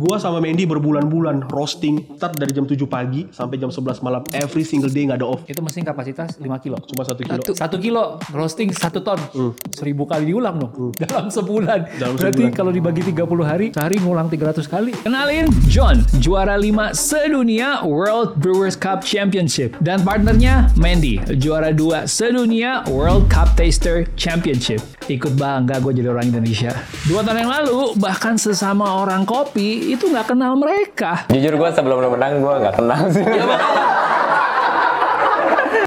[0.00, 4.64] Gua sama Mendy berbulan-bulan roasting start dari jam 7 pagi sampai jam 11 malam every
[4.64, 5.44] single day nggak ada off.
[5.44, 6.80] Itu mesin kapasitas 5 kilo.
[6.88, 7.36] Cuma satu kilo.
[7.36, 9.20] Satu, satu kilo roasting satu ton.
[9.68, 10.96] Seribu kali diulang dong.
[10.96, 12.00] Dalam sebulan.
[12.00, 12.56] Dalam Berarti sebulan.
[12.56, 14.96] kalau dibagi 30 hari, sehari ngulang 300 kali.
[15.04, 19.76] Kenalin, John, juara 5 sedunia World Brewers Cup Championship.
[19.84, 24.80] Dan partnernya Mandy, juara 2 sedunia World Cup Taster Championship.
[25.10, 26.70] Ikut bangga gue jadi orang Indonesia.
[27.10, 31.26] Dua tahun yang lalu, bahkan sesama orang kopi itu nggak kenal mereka.
[31.26, 33.26] Jujur gue sebelum lu menang gue nggak kenal sih.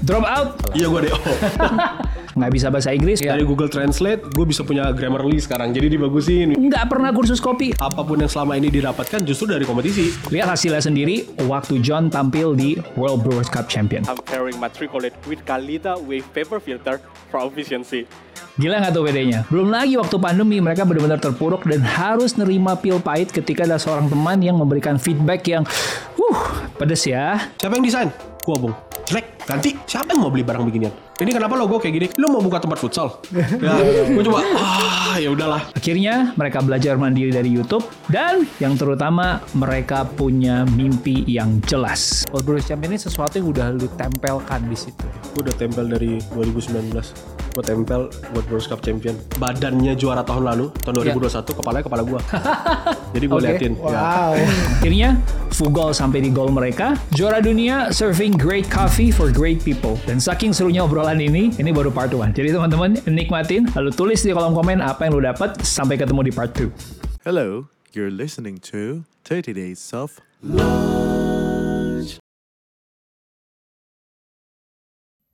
[0.04, 1.16] Drop out, Iya gua DO.
[2.34, 3.34] nggak bisa bahasa Inggris, ya.
[3.34, 5.70] Dari Google Translate gue bisa punya Grammarly sekarang.
[5.70, 6.54] Jadi dibagusin.
[6.54, 7.70] nggak pernah kursus kopi.
[7.78, 10.10] Apa pun yang selama ini didapatkan justru dari kompetisi.
[10.30, 14.02] Lihat hasilnya sendiri waktu John tampil di World Brewers Cup Champion.
[14.10, 16.98] I'm pairing matriculate with Kalita with paper filter
[17.30, 18.06] for efficiency.
[18.54, 19.42] Gila nggak tuh bedanya?
[19.50, 24.06] Belum lagi waktu pandemi mereka benar-benar terpuruk dan harus nerima pil pahit ketika ada seorang
[24.06, 25.66] teman yang memberikan feedback yang
[26.30, 26.40] uh
[26.78, 27.52] pedes ya.
[27.60, 28.08] Siapa yang desain?
[28.44, 28.74] Gua bung.
[29.04, 29.76] Jelek, ganti.
[29.84, 30.92] Siapa yang mau beli barang beginian?
[31.14, 32.06] Ini kenapa logo kayak gini?
[32.18, 33.22] Lu mau buka tempat futsal?
[33.30, 33.78] ya,
[34.10, 34.42] gue coba.
[34.58, 35.62] Ah, ya udahlah.
[35.76, 42.26] Akhirnya mereka belajar mandiri dari YouTube dan yang terutama mereka punya mimpi yang jelas.
[42.34, 45.06] World Brewers Champion ini sesuatu yang udah lu tempelkan di situ.
[45.38, 46.90] Gue udah tempel dari 2019.
[47.54, 49.14] Gue tempel buat World Cup Champion.
[49.38, 52.20] Badannya juara tahun lalu, tahun 2021, kepalanya kepala gue.
[53.14, 53.46] Jadi gue Oke.
[53.46, 53.72] liatin.
[53.78, 54.00] Ya.
[54.82, 55.10] Akhirnya
[55.54, 56.94] full goal sampai di goal mereka.
[57.10, 59.98] Juara dunia serving great coffee for great people.
[60.06, 62.30] Dan saking serunya obrolan ini, ini baru part 1.
[62.38, 65.58] Jadi teman-teman nikmatin, lalu tulis di kolom komen apa yang lu dapat.
[65.66, 66.70] Sampai ketemu di part 2.
[67.26, 67.66] Hello,
[67.98, 70.22] you're listening to 30 Days of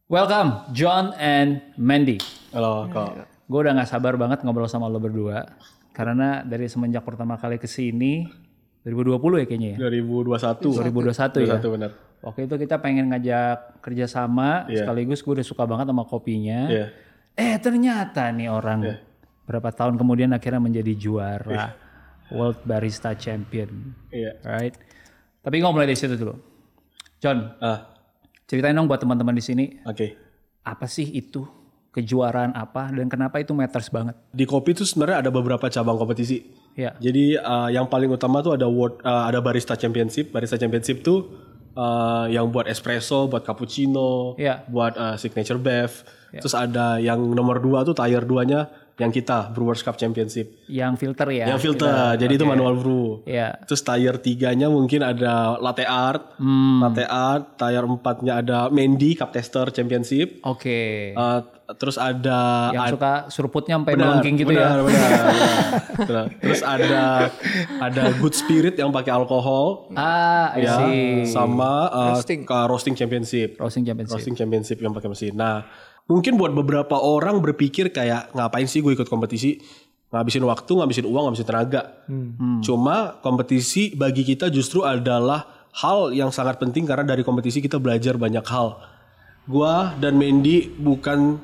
[0.09, 2.25] Welcome, John and Mandy.
[2.57, 3.29] Halo, kok.
[3.53, 5.45] Gue udah gak sabar banget ngobrol sama lo berdua.
[5.93, 8.49] Karena dari semenjak pertama kali ke sini,
[8.83, 9.79] 2020 ya kayaknya ya?
[9.79, 10.61] 2021.
[10.61, 11.59] 2021 ya?
[11.61, 11.91] 2021 benar.
[12.21, 14.85] Waktu itu kita pengen ngajak kerjasama, Iya.
[14.85, 16.69] sekaligus gue udah suka banget sama kopinya.
[16.69, 16.87] Iya.
[17.33, 19.01] Eh ternyata nih orang
[19.45, 21.73] berapa tahun kemudian akhirnya menjadi juara
[22.31, 24.37] World Barista Champion, Iya.
[24.43, 24.77] right?
[25.41, 26.37] Tapi gue mulai dari situ dulu.
[27.19, 27.97] John, Ah,
[28.45, 30.07] ceritain dong buat teman-teman di sini oke.
[30.63, 31.45] apa sih itu
[31.91, 34.15] kejuaraan apa dan kenapa itu matters banget?
[34.31, 36.47] Di kopi itu sebenarnya ada beberapa cabang kompetisi.
[36.79, 40.31] Ya, Jadi uh, yang paling utama tuh ada world, uh, ada barista championship.
[40.31, 41.27] Barista championship tuh
[41.75, 44.63] uh, yang buat espresso, buat cappuccino, Iya.
[44.71, 45.91] buat uh, signature bev.
[46.31, 50.61] Terus ada yang nomor dua tuh tier 2-nya yang kita Brewers Cup Championship.
[50.69, 51.49] yang filter ya.
[51.49, 53.25] yang filter, jadi itu manual brew.
[53.25, 56.37] Ya, Terus tier 3-nya mungkin ada latte art.
[56.37, 56.85] Hmm.
[56.85, 60.45] Latte art, tier 4-nya ada Mendy Cup Tester Championship.
[60.45, 60.81] oke.
[61.17, 61.41] Uh,
[61.79, 64.83] terus ada yang suka surputnya sampai melengking gitu benar, ya.
[64.83, 65.11] benar, benar,
[66.09, 66.27] benar.
[66.43, 67.05] Terus ada
[67.79, 69.87] ada good spirit yang pakai alkohol.
[69.95, 71.31] Ah, I ya, see.
[71.31, 73.55] sama uh, ke roasting championship.
[73.63, 74.19] Roasting championship.
[74.19, 75.39] Roasting championship yang pakai mesin.
[75.39, 75.63] Nah,
[76.11, 79.63] mungkin buat beberapa orang berpikir kayak ngapain sih gue ikut kompetisi?
[80.11, 82.03] Ngabisin waktu, ngabisin uang, ngabisin tenaga.
[82.11, 82.59] Hmm.
[82.67, 88.19] Cuma kompetisi bagi kita justru adalah hal yang sangat penting karena dari kompetisi kita belajar
[88.19, 88.83] banyak hal.
[89.47, 91.39] Gua dan Mendy bukan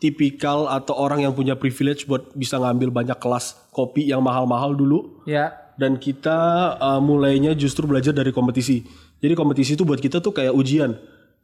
[0.00, 5.24] tipikal atau orang yang punya privilege buat bisa ngambil banyak kelas kopi yang mahal-mahal dulu
[5.24, 8.84] Ya, dan kita uh, mulainya justru belajar dari kompetisi.
[9.20, 10.96] Jadi kompetisi itu buat kita tuh kayak ujian.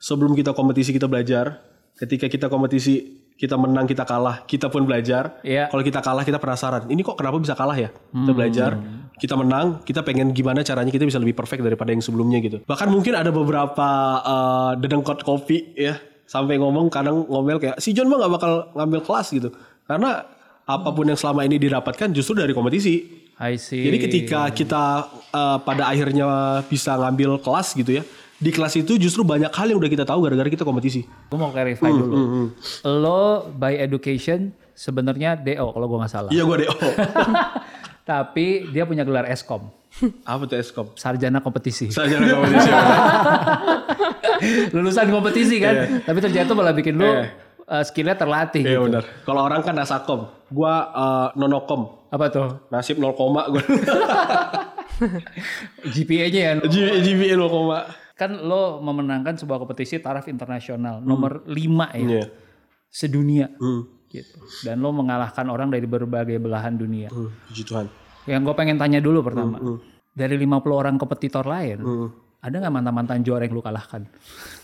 [0.02, 1.62] Sebelum kita kompetisi kita belajar,
[1.98, 5.42] ketika kita kompetisi kita menang kita kalah, kita pun belajar.
[5.42, 5.66] Iya.
[5.66, 7.90] Kalau kita kalah kita penasaran, ini kok kenapa bisa kalah ya?
[7.90, 8.70] Kita belajar,
[9.18, 12.62] kita menang, kita pengen gimana caranya kita bisa lebih perfect daripada yang sebelumnya gitu.
[12.62, 13.88] Bahkan mungkin ada beberapa
[14.22, 19.00] uh, dedengkot kopi ya, sampai ngomong kadang ngomel kayak si John mah nggak bakal ngambil
[19.02, 19.50] kelas gitu.
[19.90, 20.22] Karena
[20.62, 23.26] apa pun yang selama ini didapatkan justru dari kompetisi.
[23.42, 23.82] I see.
[23.82, 28.06] Jadi ketika kita uh, pada akhirnya bisa ngambil kelas gitu ya,
[28.42, 31.06] di kelas itu justru banyak hal yang udah kita tahu gara-gara kita kompetisi.
[31.06, 32.12] gue mau clarify Hmm, dulu.
[32.82, 36.28] Lo by education sebenarnya DO kalau gue nggak salah.
[36.28, 36.72] Iya gue DO.
[38.02, 39.64] Tapi dia punya gelar Eskom,
[40.24, 40.86] Apa tuh Eskom?
[40.94, 41.88] sarjana kompetisi.
[41.88, 42.68] Saya jarang kompetisi.
[44.74, 47.20] Lulusan kompetisi kan, tapi ternyata malah bikin lo Iya.
[47.62, 48.84] uh, skillnya terlatih Iya gitu.
[48.84, 49.02] benar.
[49.22, 51.88] Kalau orang kan nasakom, gue uh, nonokom.
[52.10, 52.46] Apa tuh?
[52.68, 53.62] Nasib 0, gue.
[55.84, 56.52] GPA-nya ya.
[56.98, 62.22] GPA 0, Kan lo memenangkan sebuah kompetisi taraf internasional nomor 5 ya.
[62.22, 62.24] Iya.
[62.86, 63.50] Sedunia.
[63.58, 64.06] Hmm.
[64.06, 64.38] Gitu.
[64.62, 67.10] Dan lo mengalahkan orang dari berbagai belahan dunia.
[67.10, 67.90] Hmm, Puji Tuhan.
[68.30, 69.58] Yang gue pengen tanya dulu pertama.
[69.58, 69.82] Hmm,
[70.14, 71.82] Dari 50 orang kompetitor lain,
[72.38, 74.06] ada nggak mantan-mantan juara yang lu kalahkan?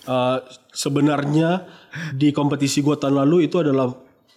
[0.06, 0.38] Uh,
[0.70, 1.66] sebenarnya
[2.14, 3.90] di kompetisi gue tahun lalu itu adalah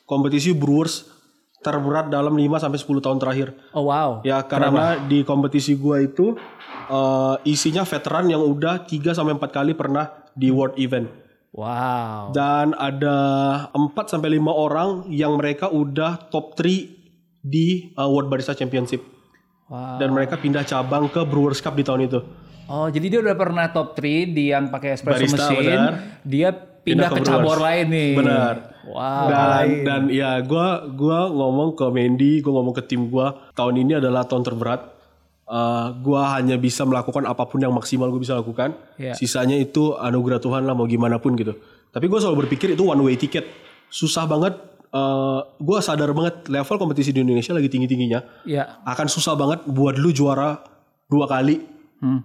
[0.09, 1.21] kompetisi Brewers
[1.62, 3.47] terberat dalam 5 sampai 10 tahun terakhir.
[3.77, 4.25] Oh wow.
[4.25, 6.33] Ya karena di kompetisi gua itu
[6.91, 11.07] eh, isinya veteran yang udah 3 sampai 4 kali pernah di world event.
[11.51, 12.31] Wow.
[12.31, 13.18] Dan ada
[13.75, 19.03] 4 sampai 5 orang yang mereka udah top 3 di uh, World Barista Championship.
[19.68, 20.00] Wow.
[20.00, 22.19] Dan mereka pindah cabang ke Brewers Cup di tahun itu.
[22.71, 25.59] Oh, jadi dia udah pernah top 3 di yang pakai espresso Barista, mesin.
[25.59, 25.94] benar.
[26.23, 28.12] Dia pindah, ke, ke cabur lain nih.
[28.15, 28.56] Benar.
[28.88, 29.27] Wow.
[29.27, 34.00] Dan dan ya gua gua ngomong ke Mendy, gua ngomong ke tim gua, tahun ini
[34.00, 34.81] adalah tahun terberat.
[35.51, 38.71] Eh, gua hanya bisa melakukan apa pun yang maksimal gue bisa lakukan.
[38.95, 39.19] Iya.
[39.19, 41.59] Sisanya itu anugerah Tuhan lah mau gimana pun gitu.
[41.92, 43.44] Tapi gue selalu berpikir itu one way ticket.
[43.92, 44.56] Susah banget.
[44.92, 48.24] eh gue sadar banget level kompetisi di Indonesia lagi tinggi tingginya.
[48.48, 48.80] Ya.
[48.88, 50.63] Akan susah banget buat lu juara
[51.12, 51.63] dua kali.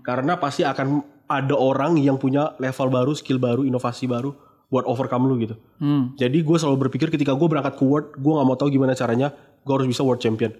[0.06, 4.34] Karena pasti akan ada orang yang punya level baru, skill baru, inovasi baru
[4.70, 5.54] buat overcome lu gitu.
[5.78, 6.14] Hmm.
[6.18, 9.30] Jadi gue selalu berpikir ketika gue berangkat ke World, gue nggak mau tahu gimana caranya,
[9.62, 10.50] gue harus bisa World Champion.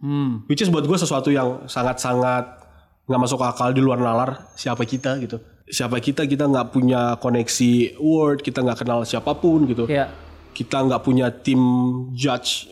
[0.00, 0.44] Hmm.
[0.48, 2.66] Which is buat gue sesuatu yang sangat-sangat
[3.06, 5.38] nggak masuk akal di luar nalar siapa kita gitu.
[5.66, 9.86] Siapa kita kita nggak punya koneksi World, kita nggak kenal siapa pun gitu.
[9.90, 10.10] Ya.
[10.52, 11.60] Kita nggak punya tim
[12.14, 12.70] judge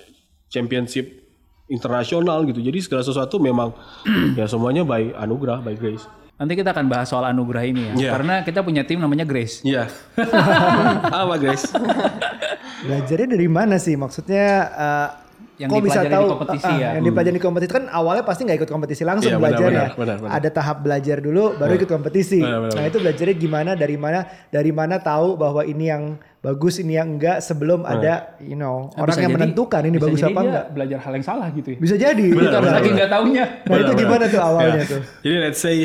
[0.51, 1.25] championship
[1.71, 2.61] internasional gitu.
[2.61, 3.73] Jadi segala sesuatu memang
[4.39, 6.07] ya semuanya by anugerah, by grace.
[6.35, 7.93] Nanti kita akan bahas soal anugerah ini ya.
[7.95, 8.11] Iya.
[8.19, 9.63] Karena kita punya tim namanya Grace.
[9.63, 9.87] Iya.
[11.23, 11.71] Apa guys?
[12.83, 13.95] Belajarnya dari mana sih?
[13.95, 15.09] Maksudnya eh,
[15.55, 16.89] Yang kok bisa dipelajari di tahu kompetisi ah, ya?
[16.93, 19.89] Yang dipelajari di kompetisi kan awalnya pasti nggak ikut kompetisi langsung Iya, belajar benar, ya.
[19.95, 20.31] benar, benar.
[20.35, 22.41] Ada tahap belajar dulu baru ikut kompetisi.
[22.41, 23.71] Benar, benar, Nah itu belajarnya gimana?
[23.73, 24.21] Dari mana?
[24.49, 26.03] Dari mana tahu bahwa ini yang
[26.39, 30.05] bagus, ini yang enggak sebelum ada you know Nah, orang yang jadi- menentukan ini bisa
[30.05, 30.67] bagus jadi apa dia enggak.
[30.71, 31.79] belajar hal yang salah gitu ya.
[31.79, 32.27] Bisa jadi.
[32.29, 32.75] Benar, Itu benar.
[32.75, 33.45] Saking nggak taunya.
[33.63, 34.91] Nah itu gimana tuh awalnya Ya.
[34.91, 35.01] tuh?
[35.21, 35.77] Jadi let's say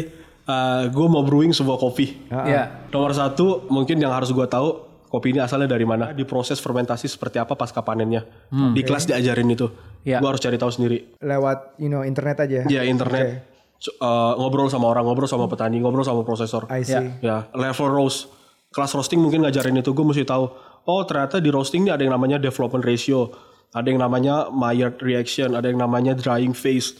[0.89, 2.25] gue mau brewing sebuah kopi.
[2.27, 2.81] Ya.
[2.89, 7.41] Nomor satu mungkin yang harus gue tahu kopi ini asalnya dari mana, diproses fermentasi seperti
[7.41, 8.23] apa pasca panennya.
[8.49, 9.67] Di kelas diajarin itu.
[10.05, 10.21] Ya.
[10.21, 11.17] Gue harus cari tahu sendiri.
[11.19, 12.63] Lewat you know internet aja.
[12.69, 13.43] Ya internet.
[13.79, 16.67] So, uh, ngobrol sama orang, ngobrol sama petani, ngobrol sama prosesor.
[16.67, 16.99] I see.
[17.23, 18.27] Ya, level roast.
[18.69, 20.45] Kelas roasting mungkin ngajarin itu gue mesti tahu.
[20.85, 23.33] Oh ternyata di roasting ini ada yang namanya development ratio,
[23.73, 26.93] ada yang namanya Maillard reaction, ada yang namanya drying phase.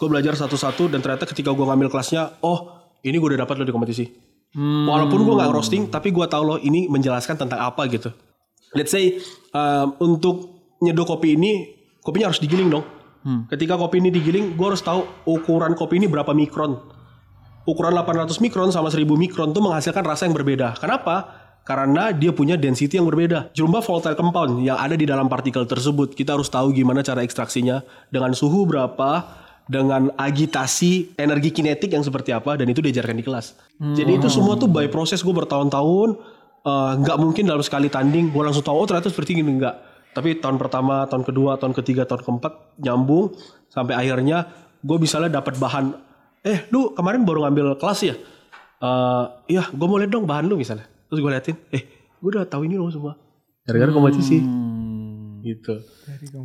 [0.00, 3.66] Gue belajar satu-satu dan ternyata ketika gue ngambil kelasnya, oh ini gue udah dapat loh
[3.66, 4.04] di kompetisi.
[4.58, 8.12] Walaupun gue nggak roasting, tapi gue tahu loh ini menjelaskan tentang apa gitu.
[8.76, 9.20] Let's say
[9.52, 11.72] um, untuk nyeduh kopi ini,
[12.04, 12.84] kopinya harus digiling dong.
[13.48, 17.02] Ketika kopi ini digiling, gue harus tahu ukuran kopi ini berapa mikron
[17.66, 20.74] ukuran 800 mikron sama 1000 mikron tuh menghasilkan rasa yang berbeda.
[20.78, 21.42] Kenapa?
[21.62, 23.54] Karena dia punya density yang berbeda.
[23.54, 27.86] Jumlah volatile compound yang ada di dalam partikel tersebut, kita harus tahu gimana cara ekstraksinya,
[28.10, 29.22] dengan suhu berapa,
[29.72, 33.56] dengan agitasi energi kinetik yang seperti apa, dan itu diajarkan di kelas.
[33.80, 36.08] Jadi itu semua tuh by proses gue bertahun-tahun,
[36.68, 39.48] eh, nggak mungkin dalam sekali tanding gue langsung tahu oh ternyata seperti ini.
[39.48, 39.80] Enggak.
[40.12, 43.32] Tapi tahun pertama, tahun kedua, tahun ketiga, tahun keempat nyambung
[43.72, 44.44] sampai akhirnya
[44.84, 45.96] gue misalnya dapat bahan.
[46.44, 48.14] Eh lu kemarin baru ngambil kelas ya?
[48.84, 49.24] Eh
[49.56, 50.84] iya gue mau lihat dong bahan lu misalnya.
[51.08, 51.82] Terus gue liatin eh
[52.20, 53.16] gue udah tahu ini loh semua.
[53.64, 54.36] Gara-gara kompetisi.
[55.42, 55.74] Gitu.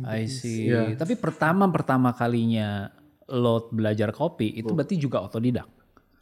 [0.08, 0.72] I see.
[0.72, 0.96] Iya.
[0.96, 2.88] Tapi pertama pertama kalinya
[3.30, 5.68] lo belajar kopi itu berarti juga otodidak.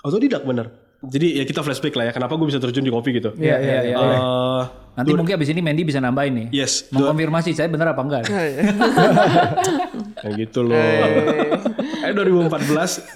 [0.00, 0.66] otodidak bener
[0.98, 3.78] jadi ya kita flashback lah ya kenapa gue bisa terjun di kopi gitu Iya iya
[3.84, 3.96] iya.
[3.96, 4.62] Eh,
[4.96, 6.46] Nanti mungkin abis ini Mandy bisa nambahin nih.
[6.56, 8.22] yes dua- Mengkonfirmasi saya benar apa enggak.
[10.16, 10.74] Kayak gitu loh.
[10.74, 12.48] Eh 2014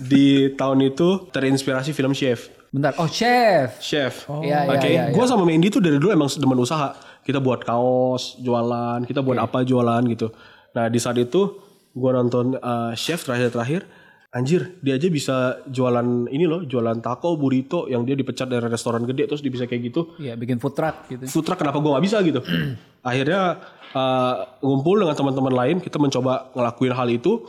[0.02, 2.52] di tahun itu terinspirasi film Chef.
[2.68, 2.94] Bentar.
[2.96, 3.80] Oh chef.
[3.80, 4.28] Chef.
[4.38, 4.86] Iya, iya, Oke.
[4.86, 5.10] iya, iya.
[5.10, 6.94] Gue sama Mendy tuh dari dulu emang demen usaha.
[7.20, 10.30] Kita buat kaos, jualan, kita buat apa jualan gitu.
[10.70, 11.58] Nah di saat itu
[11.92, 13.86] gue nonton uh, Chef terakhir-terakhir.
[14.30, 19.02] Anjir, dia aja bisa jualan ini loh, jualan taco, burrito yang dia dipecat dari restoran
[19.02, 20.14] gede terus dia bisa kayak gitu.
[20.22, 21.26] Iya bikin food truck gitu.
[21.26, 22.38] food truck kenapa gue nggak bisa gitu
[23.10, 23.58] akhirnya
[23.94, 27.48] uh, ngumpul dengan teman-teman lain kita mencoba ngelakuin hal itu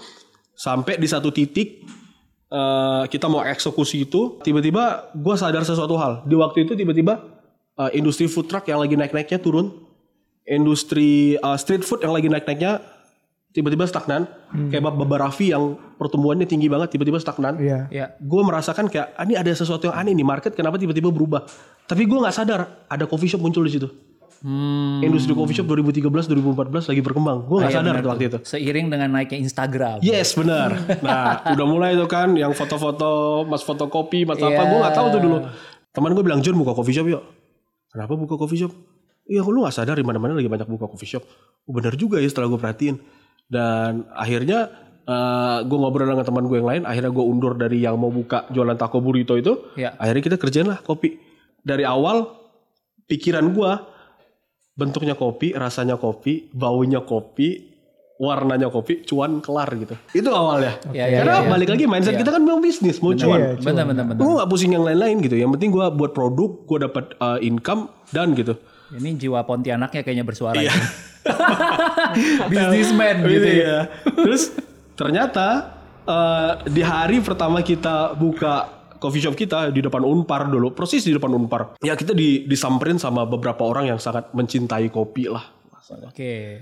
[0.56, 1.84] sampai di satu titik
[2.52, 7.20] uh, kita mau eksekusi itu tiba-tiba gue sadar sesuatu hal di waktu itu tiba-tiba
[7.78, 9.72] uh, industri food truck yang lagi naik-naiknya turun
[10.48, 12.80] industri uh, street food yang lagi naik-naiknya
[13.52, 14.28] tiba-tiba stagnan.
[14.72, 17.60] Kayak Baba Raffi yang pertumbuhannya tinggi banget tiba-tiba stagnan.
[17.60, 17.80] Iya.
[17.88, 18.06] Iya.
[18.18, 21.44] gue merasakan kayak ah, ini ada sesuatu yang aneh nih market kenapa tiba-tiba berubah?
[21.84, 23.88] Tapi gue nggak sadar ada coffee shop muncul di situ.
[25.02, 27.46] Industri coffee shop 2013 2014 lagi berkembang.
[27.46, 28.38] Gue nggak Iya, sadar waktu itu.
[28.42, 30.02] Seiring dengan naiknya Instagram.
[30.02, 30.74] yes benar.
[31.06, 34.66] Nah udah mulai tuh kan yang foto-foto mas fotokopi mas apa Iya.
[34.66, 35.38] gue nggak tahu tuh dulu.
[35.92, 37.22] Teman gue bilang John buka coffee shop yuk.
[37.92, 38.72] Kenapa buka coffee shop?
[39.28, 41.24] Iya, lu gak sadar di mana-mana lagi banyak buka coffee shop.
[41.64, 42.96] Oh, bener juga ya setelah gue perhatiin.
[43.52, 44.72] Dan akhirnya
[45.04, 46.84] eh, gue ngobrol dengan teman gue yang lain.
[46.88, 49.76] Akhirnya gue undur dari yang mau buka jualan taco burrito itu.
[49.76, 50.00] Iya.
[50.00, 51.20] Akhirnya kita kerjain lah kopi.
[51.60, 52.32] Dari awal
[53.12, 53.72] pikiran gue
[54.80, 57.72] bentuknya kopi, rasanya kopi, baunya kopi,
[58.22, 59.98] warnanya kopi, cuan kelar gitu.
[60.14, 60.78] Itu awalnya.
[60.94, 61.52] Iya, iya, Karena iya, iya.
[61.52, 63.40] balik lagi mindset kita kan mau bisnis, mau cuan.
[63.42, 64.22] Iya, Benar, benar, benar.
[64.22, 65.36] Gue gak pusing yang lain-lain gitu.
[65.42, 68.54] Yang penting gue buat produk, gue dapat uh, income dan gitu.
[68.92, 70.60] Ini jiwa Pontianaknya kayaknya bersuara.
[70.60, 70.74] ya.
[72.52, 73.56] Businessman gitu ya.
[73.56, 73.80] Iya.
[74.04, 74.52] Terus
[75.00, 75.48] ternyata
[76.04, 81.16] uh, di hari pertama kita buka coffee shop kita di depan Unpar dulu, persis di
[81.16, 81.80] depan Unpar.
[81.82, 85.46] Ya kita di, disamperin sama beberapa orang yang sangat mencintai kopi lah.
[86.08, 86.62] Oke.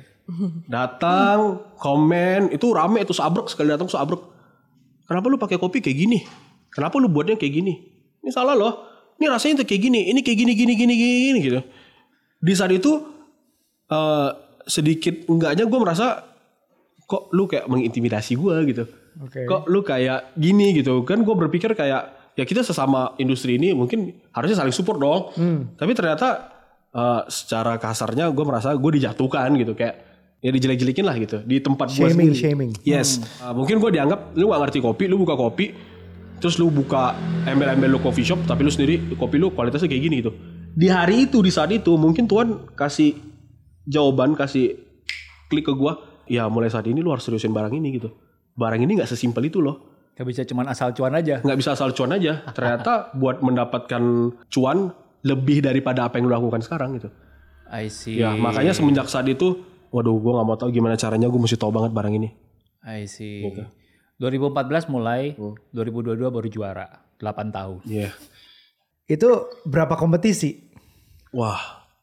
[0.70, 4.22] Datang, komen, itu rame itu sabrek sekali datang sabrek.
[5.10, 6.20] Kenapa lu pakai kopi kayak gini?
[6.70, 7.74] Kenapa lu buatnya kayak gini?
[8.22, 8.86] Ini salah loh.
[9.18, 11.60] Ini rasanya tuh kayak gini, ini kayak gini gini gini gini gitu.
[12.40, 13.04] Di saat itu
[13.92, 14.30] eh,
[14.66, 16.24] sedikit enggaknya gue merasa
[17.10, 18.84] kok lu kayak mengintimidasi gue gitu.
[19.20, 19.44] Oke.
[19.46, 21.04] Kok lu kayak gini gitu.
[21.04, 25.34] Kan gue berpikir kayak ya kita sesama industri ini mungkin harusnya saling support dong.
[25.76, 26.28] Tapi ternyata
[26.96, 31.92] eh, secara kasarnya gue merasa gue dijatuhkan gitu kayak ya dijelek-jelekin lah gitu di tempat
[31.92, 32.40] gue Shaming, sendiri.
[32.40, 32.72] shaming.
[32.88, 33.20] Yes.
[33.44, 35.76] Uh, mungkin gue dianggap lu gak ngerti kopi, lu buka kopi,
[36.40, 37.12] terus lu buka
[37.44, 40.32] embel-embel lu coffee shop, tapi lu sendiri kopi lu kualitasnya kayak gini gitu.
[40.76, 43.18] Di hari itu, di saat itu, mungkin Tuhan kasih
[43.86, 44.78] jawaban, kasih
[45.50, 45.94] klik ke gue,
[46.30, 48.14] ya mulai saat ini lu harus seriusin barang ini gitu.
[48.54, 49.90] Barang ini gak sesimpel itu loh.
[50.14, 51.40] Gak bisa cuman asal cuan aja.
[51.40, 52.44] Nggak bisa asal cuan aja.
[52.52, 54.04] Ternyata buat mendapatkan
[54.52, 54.92] cuan
[55.24, 57.08] lebih daripada apa yang lu lakukan sekarang gitu.
[57.72, 58.20] I see.
[58.20, 61.72] Ya makanya semenjak saat itu, waduh gue gak mau tahu gimana caranya, gue mesti tahu
[61.72, 62.30] banget barang ini.
[62.84, 63.48] I see.
[63.48, 63.64] Gitu.
[64.20, 65.56] 2014 mulai, Hmm.
[65.72, 66.88] 2022 baru juara.
[67.20, 67.80] 8 tahun.
[67.84, 68.12] Iya.
[69.10, 69.30] Itu
[69.66, 70.70] berapa kompetisi?
[71.34, 71.58] Wah,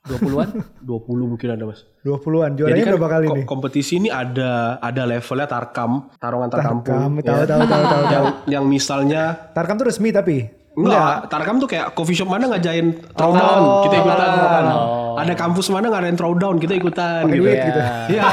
[0.05, 0.83] 20-an?
[0.83, 0.87] 20
[1.33, 1.87] mungkin ada mas.
[2.03, 2.55] 20-an.
[2.55, 3.45] Juaranya berapa kali ko- nih?
[3.47, 6.99] kompetisi ini ada ada levelnya tarkam, taruh antar kampung.
[6.99, 7.47] Kamu tahu ya.
[7.47, 8.05] tahu tahu tahu tahu.
[8.11, 9.23] Yang yang misalnya
[9.55, 10.39] Tarkam tuh resmi tapi.
[10.77, 14.65] enggak, tarkam tuh kayak coffee shop mana ngajain throwdown, kita ikutan.
[15.17, 17.41] Ada kampus mana ngadain throwdown, kita ikutan gitu.
[17.41, 17.81] duit gitu.
[18.13, 18.25] Iya.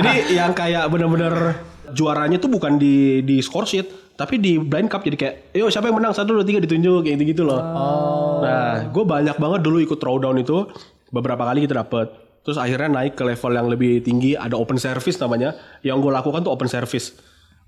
[0.00, 1.60] Jadi yang kayak bener-bener
[1.94, 5.88] juaranya tuh bukan di di score sheet, tapi di blind cup jadi kayak, yo siapa
[5.88, 7.62] yang menang satu dua tiga ditunjuk kayak gitu gitu loh.
[8.42, 10.66] Nah, gue banyak banget dulu ikut throwdown itu,
[11.14, 12.10] beberapa kali kita dapet.
[12.44, 15.56] Terus akhirnya naik ke level yang lebih tinggi, ada open service namanya.
[15.80, 17.16] Yang gue lakukan tuh open service.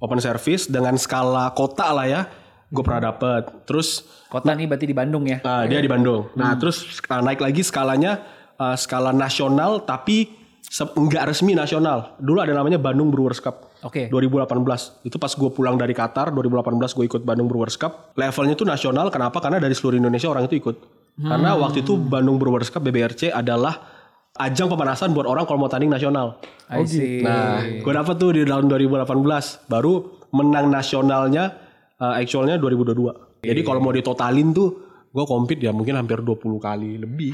[0.04, 2.28] Open service dengan skala kota lah ya,
[2.68, 3.64] gue pernah dapet.
[3.64, 5.40] Terus Kota nih berarti di Bandung ya?
[5.40, 6.28] Nah, dia di Bandung.
[6.36, 8.20] Nah, terus uh, naik lagi skalanya
[8.60, 10.35] uh, skala nasional tapi
[10.74, 12.18] enggak resmi nasional.
[12.18, 13.70] Dulu ada namanya Bandung Brewers Cup.
[13.86, 14.10] Oke.
[14.10, 15.06] 2018.
[15.06, 18.12] Itu pas gue pulang dari Qatar 2018 gue ikut Bandung Brewers Cup.
[18.18, 19.08] Levelnya tuh nasional.
[19.08, 19.38] Kenapa?
[19.38, 20.76] Karena dari seluruh Indonesia orang itu ikut.
[21.16, 23.96] Karena waktu itu Bandung Brewers Cup BBRC adalah
[24.36, 26.36] ajang pemanasan buat orang kalau mau tanding nasional.
[26.68, 27.24] I see.
[27.24, 29.70] Nah, gue dapet tuh di tahun 2018.
[29.70, 31.56] Baru menang nasionalnya
[31.96, 33.46] uh, actualnya 2022.
[33.46, 34.68] Jadi kalau mau ditotalin tuh
[35.08, 37.32] gue compete ya mungkin hampir 20 kali lebih.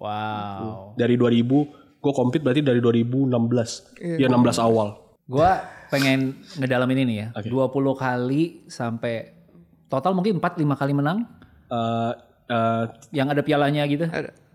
[0.00, 0.96] Wow.
[0.96, 4.16] Dari 2000 gue compete berarti dari 2016.
[4.16, 4.96] Ya 16 awal.
[5.24, 7.26] Gua pengen ngedalamin ini ya.
[7.32, 7.46] Oke.
[7.46, 9.30] 20 kali sampai
[9.86, 11.24] total mungkin 4 5 kali menang
[11.70, 12.12] Uh,
[12.50, 14.02] uh, yang ada pialanya gitu.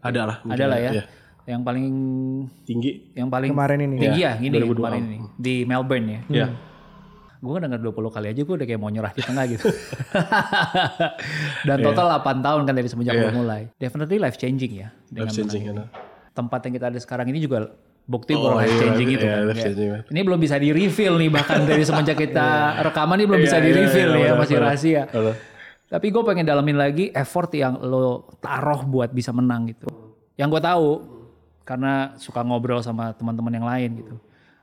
[0.04, 0.38] ada lah.
[0.44, 0.92] mungkin Ada lah ya.
[0.92, 1.04] Iya.
[1.48, 1.86] Yang paling
[2.68, 2.92] Tinggi.
[3.16, 3.96] yang paling Kemarin ini.
[3.96, 4.76] tinggi ya, gini 2002.
[4.76, 6.20] kemarin ini di Melbourne ya.
[6.28, 6.48] Ya.
[7.40, 9.64] Gue denger 20 kali aja gue udah kayak mau nyerah di tengah gitu.
[11.68, 13.22] Dan total 8 tahun kan dari semenjak Iya.
[13.22, 13.62] gue mulai.
[13.78, 14.88] Definitely life changing ya.
[15.12, 15.64] Life changing.
[15.66, 15.74] ya.
[16.36, 17.72] Tempat yang kita ada sekarang ini juga
[18.06, 19.42] bukti Oh, bahwa life iya, changing itu iya, kan.
[19.48, 19.64] life Ya.
[19.66, 20.00] changing, Iya.
[20.12, 22.48] Ini belum bisa di reveal nih bahkan dari semenjak kita
[22.92, 24.66] rekaman ini belum bisa di reveal iya, ya, benar, masih benar.
[24.70, 25.04] rahasia.
[25.10, 25.36] Benar.
[25.86, 29.88] Tapi gue pengen dalamin lagi effort yang lo taruh buat bisa menang gitu.
[30.36, 30.90] Yang gue tahu
[31.64, 34.16] karena suka ngobrol sama teman-teman yang lain gitu.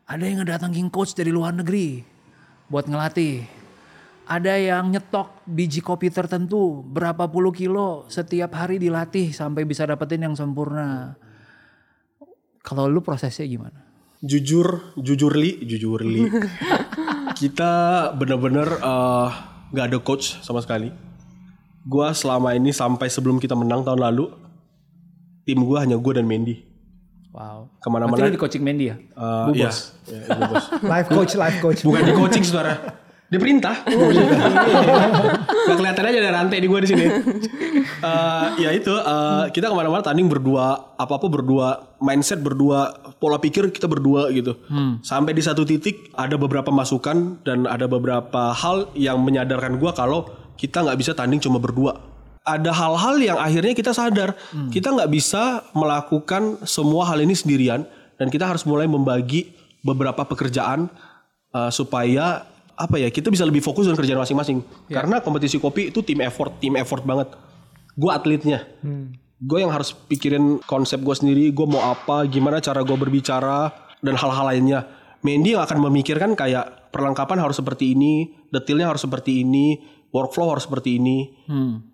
[0.04, 2.04] Ada yang ngedatangin coach dari luar negeri
[2.68, 3.42] buat ngelatih.
[4.22, 10.22] Ada yang nyetok biji kopi tertentu berapa puluh kilo setiap hari dilatih sampai bisa dapetin
[10.22, 11.18] yang sempurna.
[12.62, 13.82] Kalau lu prosesnya gimana?
[14.22, 16.30] Jujur, jujur li, jujur li.
[17.40, 17.72] kita
[18.14, 19.28] bener-bener eh,
[19.74, 20.94] nggak ada coach sama sekali.
[21.82, 24.30] Gua selama ini sampai sebelum kita menang tahun lalu,
[25.42, 26.62] tim gua hanya gua dan Mendy.
[27.34, 27.66] Wow.
[27.82, 28.14] Ke mana-mana.
[28.14, 28.96] Berarti lu di coaching Mendy ya?
[29.48, 29.72] Bu iya.
[30.06, 30.64] Iya, Bu bos.
[30.92, 31.80] Life coach, life coach.
[31.82, 33.01] Bukan di coaching saudara.
[33.32, 33.76] Diperintah.
[35.72, 37.06] Gak kelihatan aja ada rantai di gua di sini.
[38.02, 42.90] Eh, ya itu eh, kita ke mana-mana tanding berdua, apa-apa berdua, mindset berdua,
[43.22, 44.58] pola pikir kita berdua gitu.
[45.06, 50.26] Sampai di satu titik ada beberapa masukan dan ada beberapa hal yang menyadarkan gua kalau
[50.58, 51.94] kita nggak bisa tanding cuma berdua.
[52.42, 54.34] Ada hal-hal yang akhirnya kita sadar
[54.74, 57.86] kita nggak bisa melakukan semua hal ini sendirian
[58.18, 59.54] dan kita harus mulai membagi
[59.86, 60.90] beberapa pekerjaan
[61.54, 64.58] uh, supaya apa ya kita bisa lebih fokus dengan kerjaan masing-masing.
[64.88, 67.32] Karena kompetisi kopi itu tim effort tim effort banget.
[67.94, 68.64] Gue atletnya.
[69.42, 74.14] Gue yang harus pikirin konsep gue sendiri gue mau apa gimana cara gue berbicara dan
[74.16, 74.80] hal-hal lainnya.
[75.22, 79.78] Mandy yang akan memikirkan kayak perlengkapan harus seperti ini, detailnya harus seperti ini,
[80.10, 81.30] workflow harus seperti ini.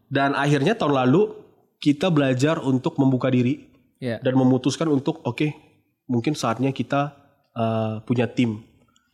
[0.08, 1.36] Dan akhirnya tahun lalu
[1.76, 3.68] kita belajar untuk membuka diri.
[3.98, 4.22] Ya.
[4.22, 5.58] dan memutuskan untuk oke
[6.06, 7.18] mungkin saatnya kita
[7.54, 8.62] uh, punya tim.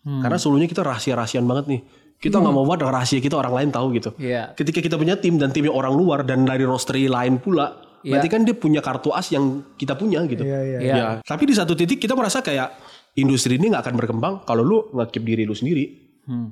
[0.05, 1.81] Karena sebelumnya kita rahasia-rahasian banget nih.
[2.21, 4.11] Kita nggak mau banget rahasia kita orang lain tahu gitu.
[4.21, 4.53] Iya.
[4.53, 8.21] Ketika kita punya tim dan timnya orang luar dan dari roster lain pula, Iya.
[8.21, 10.45] berarti kan dia punya kartu as yang kita punya gitu.
[10.45, 10.79] Iya, iya.
[10.79, 10.95] Iya.
[10.95, 12.77] Ya, tapi di satu titik kita merasa kayak
[13.17, 16.05] industri ini nggak akan berkembang kalau lu nge-keep diri lu sendiri.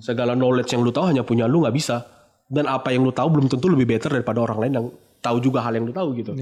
[0.04, 2.04] Segala knowledge yang lu tahu hanya punya lu nggak bisa.
[2.48, 4.86] Dan apa yang lu tahu belum tentu lebih better daripada orang lain yang
[5.24, 6.32] tahu juga hal yang lu tahu gitu.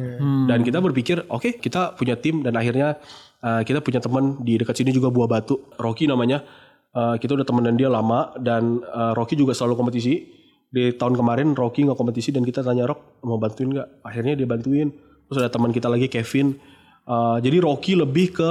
[0.46, 2.98] Dan kita berpikir, oke kita punya tim dan akhirnya
[3.42, 6.42] uh, kita punya teman di dekat sini juga buah batu, Rocky namanya.
[6.90, 10.26] Uh, kita udah temenan dia lama dan uh, Rocky juga selalu kompetisi.
[10.70, 14.06] Di tahun kemarin Rocky nggak kompetisi dan kita tanya Rock mau bantuin nggak?
[14.06, 14.90] Akhirnya dia bantuin.
[15.30, 16.58] Terus ada teman kita lagi Kevin.
[17.06, 18.50] Uh, jadi Rocky lebih ke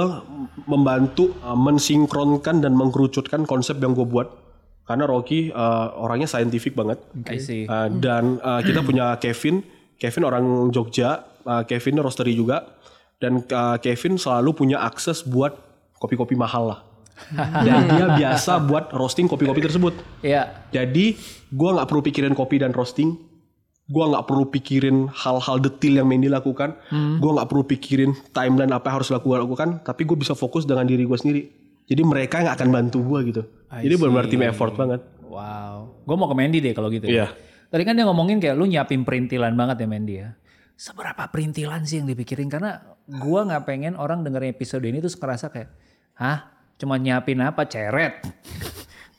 [0.68, 4.28] membantu uh, mensinkronkan dan mengkerucutkan konsep yang gue buat.
[4.88, 7.00] Karena Rocky uh, orangnya scientific banget.
[7.40, 7.64] See.
[7.68, 9.64] Uh, dan uh, kita punya Kevin.
[10.00, 11.24] Kevin orang Jogja.
[11.44, 12.68] Uh, Kevin roastery juga.
[13.20, 15.56] Dan uh, Kevin selalu punya akses buat
[16.00, 16.89] kopi-kopi mahal lah.
[17.66, 19.94] Dan dia biasa buat roasting kopi-kopi tersebut.
[20.24, 20.66] Iya.
[20.72, 21.16] Jadi
[21.52, 23.16] gua nggak perlu pikirin kopi dan roasting.
[23.90, 26.78] Gua nggak perlu pikirin hal-hal detail yang Mandy lakukan.
[27.18, 29.68] Gua nggak perlu pikirin timeline apa yang harus lakukan lakukan.
[29.82, 31.42] Tapi gue bisa fokus dengan diri gue sendiri.
[31.90, 33.42] Jadi mereka yang akan bantu gue gitu.
[33.66, 35.02] I Jadi benar-benar tim effort banget.
[35.26, 36.06] Wow.
[36.06, 37.10] Gue mau ke Mandy deh kalau gitu.
[37.10, 37.26] ya.
[37.26, 37.26] Iya.
[37.70, 40.34] Tadi kan dia ngomongin kayak lu nyiapin perintilan banget ya Mandy ya.
[40.74, 42.50] Seberapa perintilan sih yang dipikirin?
[42.50, 45.70] Karena gua nggak pengen orang dengerin episode ini terus ngerasa kayak,
[46.18, 46.50] hah?
[46.80, 47.68] Cuma nyiapin apa?
[47.68, 48.24] Ceret,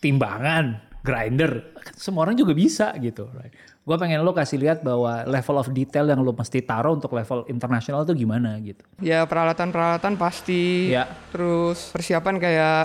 [0.01, 1.77] timbangan, grinder.
[1.93, 3.29] Semua orang juga bisa gitu.
[3.37, 3.53] Right?
[3.85, 7.45] Gue pengen lo kasih lihat bahwa level of detail yang lo mesti taruh untuk level
[7.49, 8.81] internasional tuh gimana gitu.
[8.97, 10.89] Ya peralatan-peralatan pasti.
[10.89, 11.05] Ya.
[11.29, 12.83] Terus persiapan kayak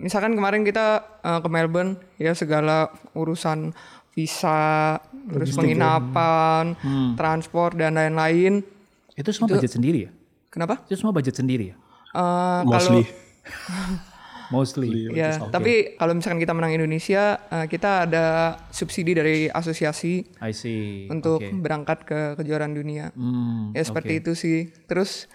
[0.00, 3.76] misalkan kemarin kita eh, ke Melbourne ya segala urusan
[4.16, 4.96] visa,
[5.28, 6.72] terus penginapan,
[7.20, 8.64] transport dan lain-lain.
[9.12, 10.10] Itu semua budget sendiri ya?
[10.48, 10.80] Kenapa?
[10.88, 11.76] Itu semua budget sendiri ya?
[12.16, 13.04] Eh, Mostly.
[14.50, 15.10] Mostly.
[15.14, 18.26] Ya, tapi kalau misalkan kita menang Indonesia, eh, kita ada
[18.70, 21.10] subsidi dari asosiasi I see.
[21.10, 21.50] untuk Oke.
[21.54, 23.10] berangkat ke kejuaraan dunia.
[23.14, 24.70] Hmm, ya seperti itu sih.
[24.86, 25.26] Terus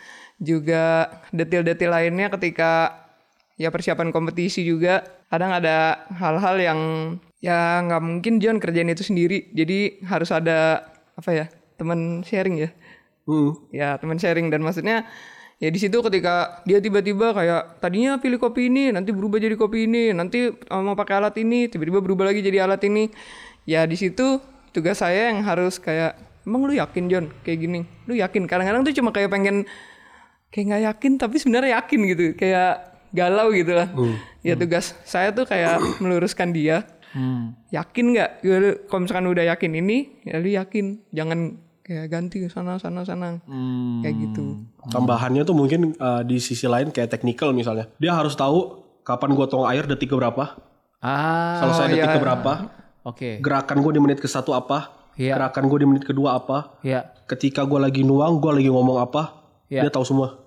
[0.41, 3.03] juga detail-detail lainnya ketika
[3.59, 6.79] ya persiapan kompetisi juga kadang ada hal-hal yang
[7.37, 9.53] ya nggak mungkin John kerjain itu sendiri.
[9.53, 11.45] Jadi harus ada apa ya
[11.77, 12.69] teman sharing ya.
[13.29, 13.53] Hmm.
[13.69, 15.05] Ya teman sharing dan maksudnya
[15.61, 19.85] ya di situ ketika dia tiba-tiba kayak tadinya pilih kopi ini nanti berubah jadi kopi
[19.85, 23.13] ini nanti uh, mau pakai alat ini tiba-tiba berubah lagi jadi alat ini.
[23.69, 24.41] Ya di situ
[24.73, 26.17] tugas saya yang harus kayak
[26.49, 27.85] emang lu yakin John kayak gini?
[28.09, 28.49] Lu yakin?
[28.49, 29.69] Kadang-kadang tuh cuma kayak pengen
[30.49, 32.73] kayak nggak yakin tapi sebenarnya yakin gitu kayak
[33.13, 33.87] galau gitu lah.
[34.41, 36.89] Ya tugas saya tuh kayak meluruskan dia.
[37.69, 38.29] Yakin nggak?
[38.89, 41.05] Kalau misalkan udah yakin ini ya lu yakin.
[41.13, 43.43] Jangan kayak ganti sana sana sana
[43.99, 47.91] kayak gitu Tambahannya tuh mungkin uh, di sisi lain kayak technical misalnya.
[47.99, 50.57] Dia harus tahu kapan gua tuang air detik ke berapa,
[50.97, 52.15] Ah, selesai detik iya.
[52.15, 52.53] ke berapa,
[53.03, 53.29] oke.
[53.41, 55.37] gerakan gue di menit ke satu apa, Iya.
[55.37, 59.41] gerakan gue di menit kedua apa, Ya, ketika gue lagi nuang, gue lagi ngomong apa,
[59.67, 59.85] Iya.
[59.85, 60.41] dia tahu semua.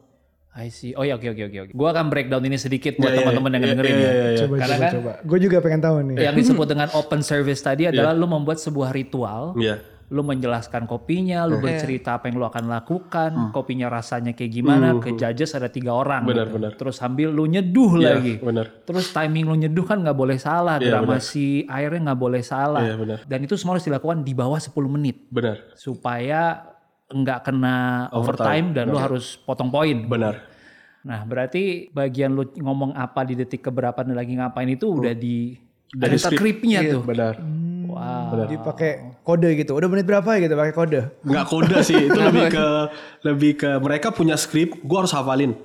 [0.54, 0.94] I see.
[0.94, 1.72] Oh ya, oke oke oke oke.
[1.74, 4.06] Gua akan breakdown ini sedikit buat Iya, iya, teman-teman yang iya, dengerin iya, ya.
[4.06, 4.38] iya, iya.
[4.38, 5.12] Coba, Karena coba, kan coba.
[5.26, 6.16] Gue juga pengen tahu nih.
[6.22, 9.58] yang disebut dengan open service tadi adalah lu membuat sebuah ritual.
[9.58, 9.82] Iya.
[10.14, 15.10] Lu menjelaskan kopinya, lu bercerita apa yang lu akan lakukan, kopinya rasanya kayak gimana, ke
[15.12, 16.22] judges ada tiga orang.
[16.22, 16.54] Benar, gitu.
[16.54, 16.70] benar.
[16.78, 18.38] Terus sambil lu nyeduh Iya, lagi.
[18.38, 18.70] benar.
[18.86, 22.86] Terus timing lu nyeduh kan nggak boleh salah, Iya, gramasi airnya nggak boleh salah.
[22.86, 23.18] Iya, benar.
[23.26, 26.62] Dan itu semua harus dilakukan di bawah 10 menit Benar, supaya
[27.04, 27.76] nggak kena
[28.08, 28.66] overtime, Overtime.
[28.72, 29.98] dan lu harus potong poin.
[30.06, 30.46] benar.
[31.02, 35.52] Nah, berarti bagian lu ngomong apa di detik keberapa dan lagi ngapain itu udah di
[35.90, 36.38] Dari ada script.
[36.62, 37.02] scriptnya tuh.
[37.02, 37.34] Benar.
[37.84, 38.40] Wow.
[38.40, 38.92] Jadi pakai
[39.24, 39.72] kode gitu.
[39.72, 41.00] Udah menit berapa gitu pakai kode.
[41.24, 42.66] Nggak kode sih, itu lebih ke
[43.24, 45.56] lebih ke mereka punya skrip, gue harus hafalin.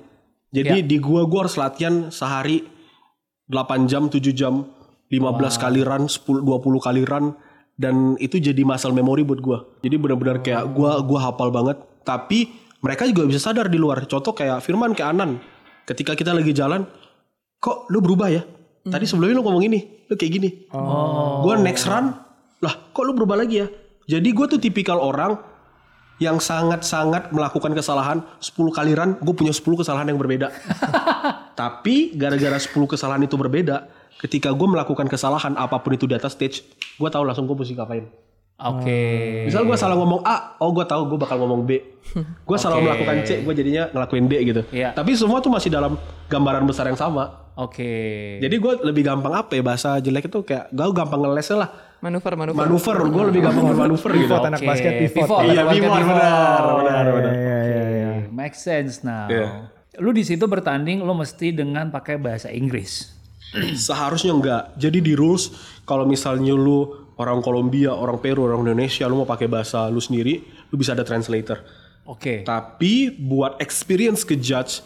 [0.50, 0.82] Jadi Ya.
[0.82, 2.66] di gua gua harus latihan sehari
[3.46, 4.66] 8 jam, 7 jam,
[5.06, 7.38] 15 kali run, 10 20 kali run
[7.78, 9.58] dan itu jadi muscle memory buat gua.
[9.80, 11.78] Jadi benar-benar kayak gua gua hafal banget.
[12.02, 12.50] Tapi
[12.82, 14.08] mereka juga bisa sadar di luar.
[14.10, 15.38] Contoh kayak Firman kayak Anan.
[15.86, 16.82] Ketika kita lagi jalan,
[17.58, 18.42] kok lu berubah ya?
[18.80, 20.48] Tadi sebelumnya lu ngomong ini, lu kayak gini.
[21.42, 22.10] Gua next run,
[22.60, 23.66] lah kok lu berubah lagi ya?
[24.10, 25.40] Jadi gue tuh tipikal orang
[26.20, 30.52] yang sangat-sangat melakukan kesalahan 10 kali run, gue punya 10 kesalahan yang berbeda.
[31.60, 33.88] Tapi gara-gara 10 kesalahan itu berbeda,
[34.20, 36.60] ketika gue melakukan kesalahan apa pun itu di atas stage,
[37.00, 38.04] gue tahu langsung gue mesti ngapain.
[38.60, 39.00] Oke.
[39.48, 41.80] Misal gue salah ngomong A, oh gue tahu gue bakal ngomong B.
[42.20, 42.84] Gue salah Oke.
[42.84, 44.62] melakukan C, gue jadinya ngelakuin D gitu.
[44.68, 44.92] Iya.
[44.92, 45.96] Tapi semua tuh masih dalam
[46.28, 47.48] gambaran besar yang sama.
[47.60, 47.92] Oke.
[48.40, 51.68] Jadi gue lebih gampang apa ya bahasa jelek itu kayak gue gampang ngeles lah.
[52.00, 52.56] Manuver, manuver.
[52.64, 54.32] Manuver, gue lebih gampang bermanuver gitu.
[54.32, 55.16] Pivot anak basket pivot.
[55.20, 56.16] Pivot, Iya, pivot, pivot.
[56.16, 57.32] benar, benar, benar.
[57.36, 58.08] Iya, iya, iya.
[58.24, 59.28] Oke, Make sense now.
[59.28, 59.68] Iya.
[60.00, 63.12] Lu di situ bertanding lu mesti dengan pakai bahasa Inggris.
[63.86, 64.62] Seharusnya enggak.
[64.80, 65.52] Jadi di rules
[65.84, 66.88] kalau misalnya lu
[67.20, 70.40] orang Kolombia, orang Peru, orang Indonesia, lu mau pakai bahasa lu sendiri,
[70.72, 71.60] lu bisa ada translator.
[72.08, 72.48] Oke.
[72.48, 74.80] Tapi buat experience ke judge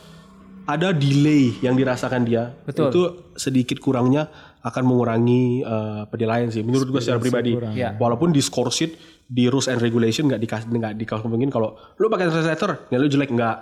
[0.65, 2.57] ada delay yang dirasakan dia.
[2.65, 2.89] Betul.
[2.91, 3.03] Itu
[3.37, 4.29] sedikit kurangnya
[4.65, 7.53] akan mengurangi eh, penilaian sih menurut gue secara pribadi.
[7.77, 8.01] Iya.
[8.01, 12.13] Walaupun di score sheet di rules and regulation nggak dikasih nggak dikasih mungkin kalau lu
[12.13, 13.57] pakai translator ya lu jelek nggak.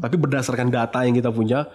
[0.00, 1.68] Tapi berdasarkan data yang kita punya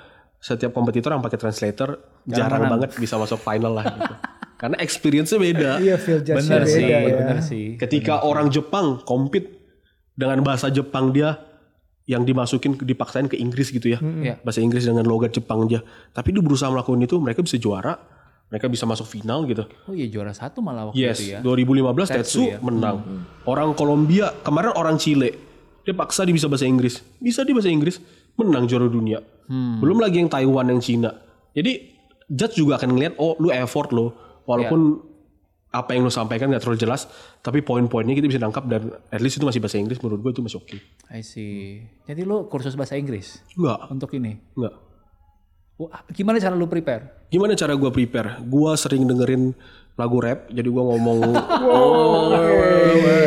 [0.43, 4.13] setiap kompetitor yang pakai translator jarang banget bisa masuk final lah gitu.
[4.59, 5.71] Karena experience-nya beda.
[5.83, 6.99] Iya, feel Bener beda sih, ya.
[7.03, 7.65] bener sih.
[7.75, 9.59] Ketika orang Jepang compete
[10.15, 11.35] dengan bahasa Jepang dia
[12.03, 13.99] yang dimasukin dipaksain ke Inggris gitu ya.
[14.03, 14.35] Iya.
[14.43, 15.79] Bahasa Inggris dengan logat Jepang aja.
[16.11, 17.95] Tapi dia berusaha melakukan itu mereka bisa juara,
[18.51, 19.63] mereka bisa masuk final gitu.
[19.87, 21.39] Oh iya juara satu malah waktu Yes, itu ya.
[21.41, 22.57] 2015 Tetsu ya.
[22.59, 23.25] menang.
[23.47, 25.31] Orang Kolombia, kemarin orang Chile.
[25.83, 26.99] Dia paksa dia bisa bahasa Inggris.
[27.19, 27.99] Bisa dia bahasa Inggris,
[28.35, 29.19] menang juara dunia.
[29.47, 29.79] Hmm.
[29.79, 31.11] Belum lagi yang Taiwan, yang Cina.
[31.55, 31.91] Jadi
[32.31, 34.15] judge juga akan ngeliat, oh lu effort lo.
[34.43, 34.99] Walaupun
[35.73, 37.09] apa yang lu sampaikan gak terlalu jelas,
[37.41, 39.97] tapi poin-poinnya kita bisa nangkap dan at least itu masih bahasa Inggris.
[39.97, 40.77] Menurut gue itu masih oke.
[41.09, 41.81] I see.
[42.05, 44.37] Jadi lu kursus bahasa Inggris Enggak, untuk ini.
[44.53, 44.73] enggak.
[45.73, 47.25] Wah, gimana cara lu prepare?
[47.33, 48.37] Gimana cara gue prepare?
[48.45, 49.57] Gue sering dengerin
[49.93, 51.19] lagu rap, jadi gue ngomong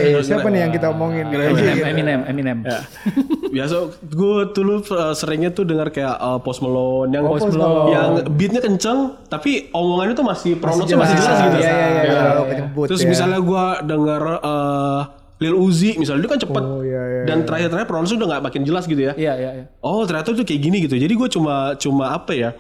[0.06, 1.26] Eh, Siapa nih yang kita omongin?
[1.28, 2.58] Eminem, Eminem, Eminem.
[2.62, 2.78] Ya.
[3.52, 7.90] Biasa gue dulu uh, seringnya tuh dengar kayak uh, Post Malone yang Post Malone.
[7.92, 11.58] yang beatnya kenceng tapi omongannya tuh masih pronounce masih jelas gitu.
[11.62, 12.02] Iya, iya, iya.
[12.02, 12.20] Ya.
[12.32, 13.08] Kalau penyebut Terus ya.
[13.08, 15.00] misalnya gue denger uh,
[15.36, 18.62] Lil Uzi misalnya dia kan cepet Oh, iya, iya, dan terakhir-terakhir pronounce udah nggak makin
[18.64, 19.12] jelas gitu ya.
[19.12, 19.64] Iya, iya, iya.
[19.84, 20.96] Oh ternyata tuh kayak gini gitu.
[20.96, 22.50] Jadi gue cuma cuma apa ya?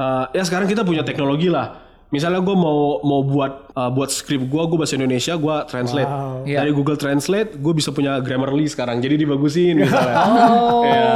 [0.00, 1.85] uh, ya sekarang kita punya teknologi lah.
[2.16, 6.08] Misalnya gue mau mau buat uh, buat skrip gue, gue bahasa Indonesia, gue translate
[6.42, 6.64] Iya.
[6.64, 8.98] dari Google Translate, gue bisa punya Grammarly sekarang.
[8.98, 10.16] Jadi dibagusin misalnya.
[10.26, 10.80] Oh.
[10.82, 11.12] Ya.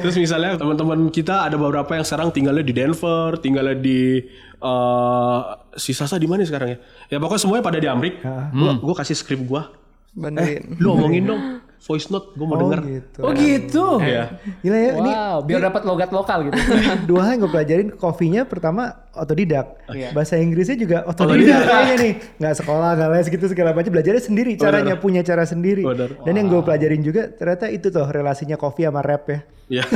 [0.00, 4.24] Terus misalnya teman-teman kita ada beberapa yang sekarang tinggalnya di Denver, tinggalnya di
[4.58, 5.40] uh,
[5.74, 6.78] si Sasa di mana sekarang ya?
[7.08, 8.24] Ya pokoknya semuanya pada di Amrik.
[8.50, 9.62] Gue gue kasih skrip gue.
[10.10, 10.62] Bantuin.
[10.78, 11.42] Lu omongin dong
[11.80, 12.80] voice note, gue mau Oh denger.
[12.84, 13.18] gitu.
[13.20, 13.86] Oh gitu.
[14.00, 14.24] Iya.
[14.60, 16.60] Gila ya, ini Wow, biar dapat logat lokal gitu.
[17.08, 20.10] dua hal yang gue pelajarin kopinya pertama otodidak Iya.
[20.10, 24.50] bahasa Inggrisnya juga otodidak kayaknya nih nggak sekolah nggak les gitu segala macam belajarnya sendiri
[24.56, 25.82] caranya punya cara sendiri
[26.24, 29.38] dan yang gue pelajarin juga ternyata itu tuh relasinya kopi sama rap ya
[29.70, 29.86] Iya.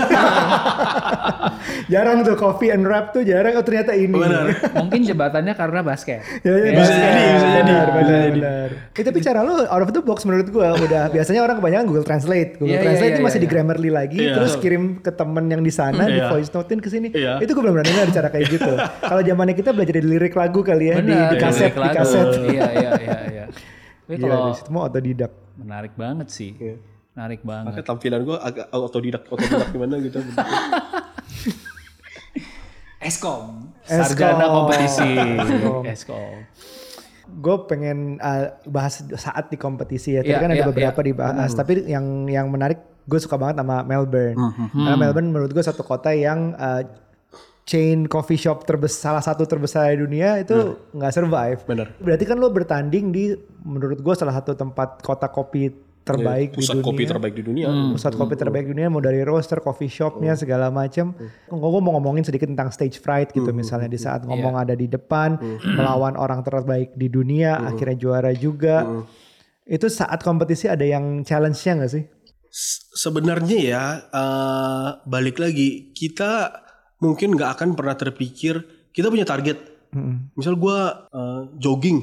[1.92, 4.46] jarang tuh coffee and rap tuh jarang oh ternyata ini Benar.
[4.86, 6.22] Mungkin jebatannya karena basket.
[6.40, 7.58] Ya, ya, Bisa benar, jadi, bisa jadi.
[7.58, 8.68] benar, Bisa benar, benar.
[8.94, 12.06] Eh, tapi cara lu out of the box menurut gua udah biasanya orang kebanyakan Google
[12.06, 12.54] Translate.
[12.56, 14.32] Google Iya, iya, Translate iya, itu masih iya, di Grammarly lagi, Iya.
[14.38, 16.30] terus kirim ke temen yang di sana, di Iya.
[16.30, 17.08] voice notein ke sini.
[17.10, 17.42] Iya.
[17.42, 18.72] Itu gua belum pernah dengar cara kayak gitu.
[19.14, 21.94] Kalau zamannya kita belajar dari lirik lagu kali ya, di, kaset, lirik di lagu.
[21.94, 22.26] kaset.
[22.50, 23.44] Iya, iya, iya, iya.
[24.04, 25.32] Tapi Gila, kalau di situ mau otodidak.
[25.54, 26.50] menarik banget sih.
[27.14, 27.70] Menarik banget.
[27.70, 30.18] Makanya tampilan gue agak otodidak, otodidak gimana gitu.
[32.98, 33.70] Eskom.
[33.84, 34.02] Eskom.
[34.02, 35.10] Sarjana kompetisi.
[35.86, 36.34] Eskom.
[37.34, 40.20] Gue pengen uh, bahas saat di kompetisi ya.
[40.20, 41.08] Tadi Iya, kan ada iya, beberapa iya.
[41.12, 41.50] dibahas.
[41.52, 44.36] Tapi yang yang menarik, gue suka banget sama Melbourne.
[44.36, 46.80] Hmm, Karena Melbourne menurut gue satu kota yang uh,
[47.64, 51.60] chain coffee shop terbesar, salah satu terbesar di dunia itu nggak survive.
[51.64, 51.88] Bener.
[51.96, 53.32] Berarti kan lo bertanding di
[53.64, 55.72] menurut gue salah satu tempat kota kopi
[56.04, 56.84] terbaik di Pusat dunia.
[56.84, 57.66] kopi terbaik di dunia.
[57.96, 61.16] Pusat kopi terbaik di dunia mau dari roaster, coffee shopnya segala macam.
[61.48, 65.40] Gue mau ngomongin sedikit tentang stage fright gitu misalnya di saat ngomong ada di depan
[65.64, 68.84] melawan orang terbaik di dunia akhirnya juara juga.
[69.64, 72.04] Itu saat kompetisi ada yang challenge-nya gak sih?
[72.94, 76.63] Sebenarnya ya eh, balik lagi kita
[77.04, 78.64] mungkin nggak akan pernah terpikir
[78.96, 79.60] kita punya target.
[80.34, 80.78] Misal gue
[81.60, 81.98] jogging,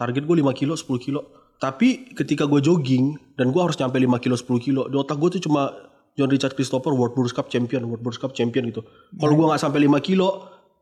[0.00, 1.20] target gue 5 kilo, 10 kilo.
[1.62, 5.38] Tapi ketika gue jogging dan gue harus nyampe 5 kilo, 10 kilo, di otak gue
[5.38, 5.70] tuh cuma
[6.18, 8.82] John Richard Christopher World Brewers Cup Champion, World Brewers Cup Champion gitu.
[9.14, 10.28] Kalau gue nggak sampai 5 kilo,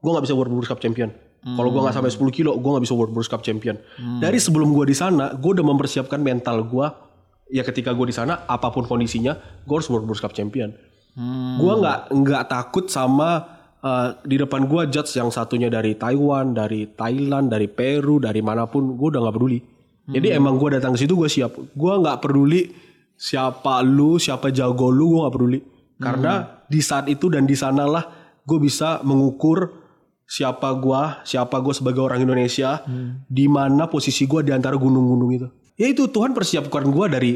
[0.00, 1.12] gue nggak bisa World Brewers Cup Champion.
[1.40, 3.76] Kalau gue nggak sampai 10 kilo, gue nggak bisa World Brewers Cup Champion.
[4.20, 6.86] Dari sebelum gue di sana, gue udah mempersiapkan mental gue.
[7.52, 9.36] Ya ketika gue di sana, apa pun kondisinya,
[9.68, 10.72] gue harus World Brewers Cup Champion.
[11.58, 13.44] Gue nggak nggak takut sama
[13.82, 18.66] uh, di depan gue judge yang satunya dari Taiwan, dari Thailand, dari Peru, dari mana
[18.70, 19.58] pun, gue udah nggak peduli.
[20.10, 21.54] Jadi emang gue datang ke situ gue siap.
[21.54, 22.66] Gue nggak peduli
[23.14, 25.58] siapa lu, siapa jago lu, gue nggak peduli.
[26.00, 26.32] Karena
[26.66, 28.06] di saat itu dan di sanalah
[28.42, 29.70] gue bisa mengukur
[30.26, 32.82] siapa gue, siapa gue sebagai orang Indonesia,
[33.26, 35.48] di mana posisi gue di antara gunung-gunung itu.
[35.80, 37.32] Ya itu Tuhan persiapkan gue dari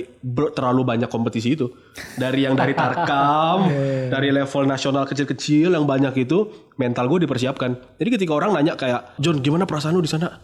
[0.52, 1.72] terlalu banyak kompetisi itu.
[2.20, 3.72] Dari yang dari Tarkam,
[4.14, 7.96] dari level nasional kecil-kecil yang banyak itu, mental gue dipersiapkan.
[7.96, 10.36] Jadi ketika orang nanya kayak, John gimana perasaan lu di sana?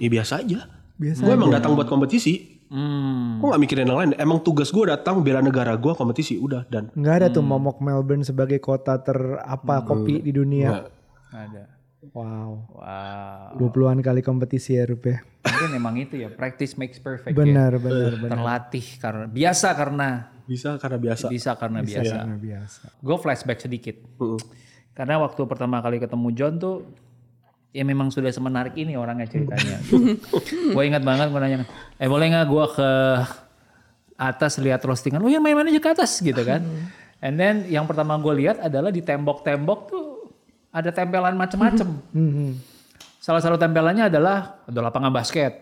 [0.00, 0.72] Ya biasa aja.
[0.96, 2.64] Biasa gue emang datang buat kompetisi.
[2.72, 3.44] Hmm.
[3.44, 4.10] Gue gak mikirin yang lain.
[4.16, 6.40] Emang tugas gue datang bela negara gue kompetisi.
[6.40, 10.88] Udah dan Nggak ada tuh momok Melbourne sebagai kota terapa kopi di dunia.
[11.28, 11.77] Ada.
[12.12, 12.50] Wow.
[12.72, 13.58] Wow.
[13.58, 15.20] 20-an kali kompetisi ya Rup ya.
[15.44, 17.80] Mungkin emang itu ya practice makes perfect Benar, ya.
[17.80, 18.32] benar, benar.
[18.36, 20.08] Terlatih karena biasa karena
[20.48, 21.26] bisa karena biasa.
[21.28, 22.14] bisa karena biasa.
[22.24, 22.82] Luar biasa.
[23.04, 23.96] Gue flashback sedikit.
[24.96, 26.76] Karena waktu pertama kali ketemu John tuh
[27.68, 29.78] ya memang sudah semenarik ini orangnya ceritanya.
[30.74, 31.68] gue ingat banget gue nanya,
[32.00, 32.90] eh boleh nggak gue ke
[34.18, 35.20] atas lihat roastingan?
[35.22, 36.64] Oh ya main-main aja ke atas gitu kan.
[37.20, 40.07] And then yang pertama gue lihat adalah di tembok-tembok tuh
[40.78, 41.88] ada tempelan macem-macem.
[43.18, 45.52] Salah satu tempelannya adalah ada lapangan basket.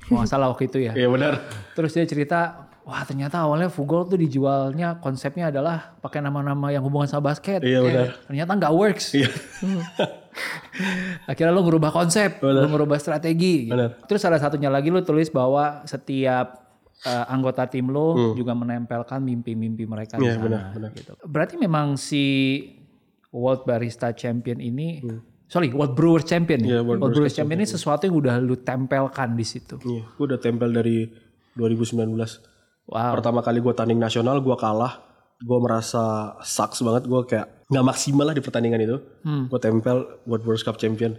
[0.00, 0.92] Kalau nggak salah waktu itu ya.
[0.92, 1.32] Iya benar.
[1.72, 2.40] Terus dia cerita,
[2.82, 7.60] wah ternyata awalnya Fugol tuh dijualnya konsepnya adalah pakai nama-nama yang hubungan sama basket.
[7.60, 8.06] Iya, Eh, benar.
[8.24, 9.06] Ternyata nggak works.
[9.14, 9.28] Iya.
[11.24, 13.70] Akhirnya lo ngerubah konsep, lo ngerubah strategi.
[13.70, 13.72] gitu.
[13.72, 13.90] Benar.
[14.04, 16.60] Terus ada satunya lagi lo tulis bahwa setiap
[17.00, 20.26] eh, anggota tim lo juga menempelkan mimpi-mimpi mereka di Hmm.
[20.26, 20.44] Iya, sana.
[20.44, 20.90] benar, benar.
[20.92, 21.12] Gitu.
[21.22, 22.24] Berarti memang si
[23.34, 25.02] World Barista Champion ini,
[25.50, 26.64] sorry World Brewers Champion, ya?
[26.64, 26.70] Hmm.
[26.70, 29.74] Iya, World World, Brewers Brewers Champion ini sesuatu yang udah lu tempelkan di situ.
[29.82, 31.10] Iya, gue udah tempel dari
[31.58, 32.14] 2019.
[32.86, 33.18] Wow.
[33.18, 35.02] Pertama kali gue tanding nasional, gue kalah.
[35.42, 37.10] Gue merasa sucks banget.
[37.10, 38.96] Gue kayak nggak maksimal lah di pertandingan itu.
[39.50, 41.18] Gue tempel World Cup Champion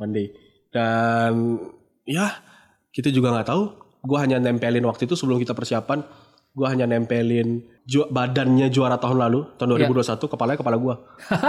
[0.00, 0.32] one day.
[0.72, 1.60] Dan
[2.08, 2.40] ya
[2.88, 3.62] kita juga nggak tahu.
[4.04, 6.23] Gue hanya nempelin waktu itu sebelum kita persiapan.
[6.54, 10.94] Gue hanya nempelin ju- badannya juara tahun lalu, tahun 2021, kepalanya kepala gue.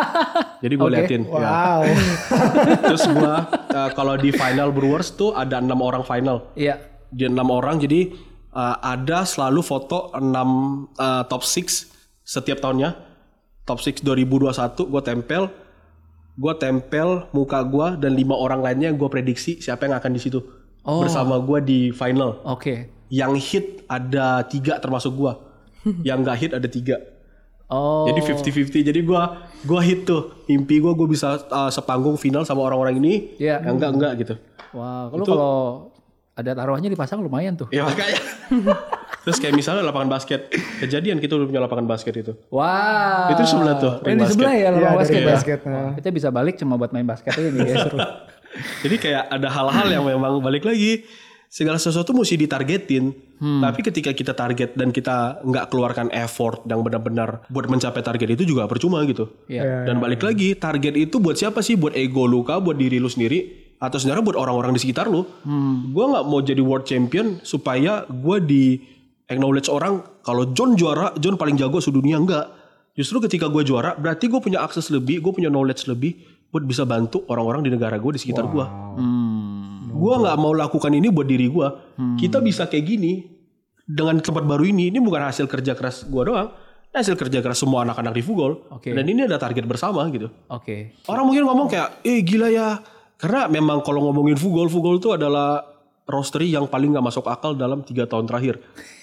[0.65, 1.22] Jadi gue liatin.
[1.24, 1.46] ya.
[1.46, 1.82] Wow.
[2.89, 3.34] Terus gue
[3.70, 6.82] uh, kalau di final Brewers tuh ada enam orang final Iya.
[7.08, 8.12] dia enam orang jadi
[8.50, 10.50] uh, ada selalu foto enam
[10.96, 11.86] uh, top 6
[12.22, 12.98] setiap tahunnya
[13.63, 14.52] top 6 2021
[14.86, 15.44] gue tempel
[16.36, 20.41] gue tempel muka gue dan lima orang lainnya gue prediksi siapa yang akan di situ
[20.82, 21.02] Oh.
[21.02, 22.94] bersama gue di final Oke.
[23.08, 25.34] Yang hit ada tiga termasuk gue
[26.08, 26.98] yang nggak hit ada tiga
[27.65, 28.06] Oh.
[28.06, 29.22] jadi 50-50 jadi gue
[29.65, 33.58] gua hit tuh mimpi gue gue bisa uh, sepanggung final sama orang-orang ini Iya.
[33.58, 34.34] yang enggak enggak gitu
[34.70, 35.56] Wah, kalau kalau
[36.36, 37.72] ada taruhannya dipasang lumayan tuh.
[37.72, 38.20] Ya makanya.
[39.24, 40.52] Terus kayak misalnya lapangan basket.
[40.78, 42.36] Kejadian kita udah punya lapangan basket itu.
[42.52, 43.32] Wah.
[43.32, 45.15] Itu sebelah tuh, Oh, ring di sebelah ya Iya, lapangan dari basket.
[45.15, 45.28] ya?
[45.32, 45.91] basket, nah.
[45.96, 47.98] Kita bisa balik cuma buat main basket aja nih ya seru.
[48.84, 51.08] Jadi kayak ada hal-hal yang memang balik lagi.
[51.56, 53.15] Segala sesuatu mesti ditargetin.
[53.39, 58.44] Tapi ketika kita target dan kita nggak keluarkan effort yang benar-benar buat mencapai target itu
[58.44, 59.32] juga percuma gitu.
[59.48, 59.88] Iya.
[59.88, 61.80] Dan balik lagi, target itu buat siapa sih?
[61.80, 62.60] Buat ego lu kah?
[62.60, 63.72] Buat diri lu sendiri?
[63.80, 65.24] Atau sebenarnya buat orang-orang di sekitar lu?
[65.96, 68.63] Gue nggak mau jadi world champion supaya gue di
[69.32, 72.52] acknowledge orang kalau John juara, John paling jago sedunia enggak.
[73.00, 76.20] Justru ketika gue juara, berarti gue punya akses lebih, gue punya knowledge lebih
[76.52, 78.65] buat bisa bantu orang-orang di negara gue di sekitar gue.
[79.96, 81.68] Gue nggak mau lakukan ini buat diri gue.
[82.20, 83.24] Kita bisa kayak gini
[83.88, 84.92] dengan tempat baru ini.
[84.92, 86.52] Ini bukan hasil kerja keras gue doang.
[86.92, 88.68] Ini hasil kerja keras semua anak-anak di Fugol.
[88.72, 88.92] Oke.
[88.92, 90.28] Dan ini ada target bersama gitu.
[90.52, 91.00] Oke.
[91.08, 92.80] Orang mungkin ngomong kayak, eh gila ya.
[93.16, 95.64] Karena memang kalau ngomongin Fugol, Fugol itu adalah
[96.06, 98.60] roastery yang paling nggak masuk akal dalam tiga tahun terakhir.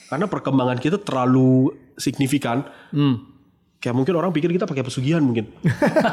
[0.08, 2.64] Karena perkembangan kita terlalu signifikan.
[2.92, 3.32] Hmm.
[3.82, 5.50] Kayak mungkin orang pikir kita pakai pesugihan mungkin.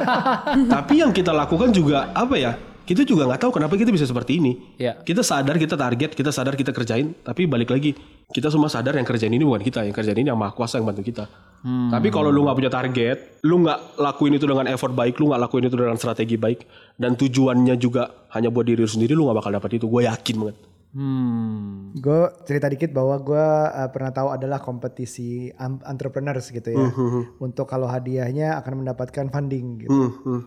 [0.74, 2.58] Tapi yang kita lakukan juga apa ya?
[2.90, 4.58] Kita juga nggak tahu kenapa kita bisa seperti ini.
[4.82, 4.98] Iya.
[5.06, 7.14] Kita sadar kita target, kita sadar kita kerjain.
[7.22, 7.94] Tapi balik lagi,
[8.34, 10.90] kita semua sadar yang kerjain ini bukan kita, yang kerjain ini yang maha kuasa yang
[10.90, 11.30] bantu kita.
[11.62, 15.42] Tapi kalau lu nggak punya target, lu nggak lakuin itu dengan effort baik, lu nggak
[15.46, 16.66] lakuin itu dengan strategi baik,
[16.98, 19.86] dan tujuannya juga hanya buat diri lu sendiri, lu nggak bakal dapat itu.
[19.86, 20.58] Gue yakin banget.
[20.90, 21.94] Hmm.
[21.94, 25.54] Gue cerita dikit bahwa gue uh, pernah tahu adalah kompetisi
[25.86, 26.90] entrepreneurs gitu ya.
[27.38, 29.94] Untuk kalau hadiahnya akan mendapatkan funding gitu.
[29.94, 30.42] Hmm, hmm.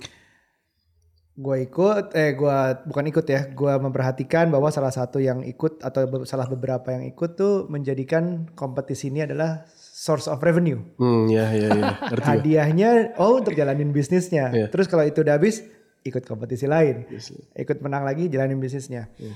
[1.33, 6.05] Gue ikut, eh gue bukan ikut ya, gue memperhatikan bahwa salah satu yang ikut atau
[6.05, 10.85] be- salah beberapa yang ikut tuh menjadikan kompetisi ini adalah source of revenue.
[11.01, 11.90] Hmm, ya, ya, ya.
[12.29, 14.53] Hadiahnya, oh untuk jalanin bisnisnya.
[14.53, 14.66] Iya.
[14.68, 15.64] Terus kalau itu udah habis,
[16.05, 17.09] ikut kompetisi lain.
[17.57, 19.09] Ikut menang lagi, jalanin bisnisnya.
[19.16, 19.33] Iya.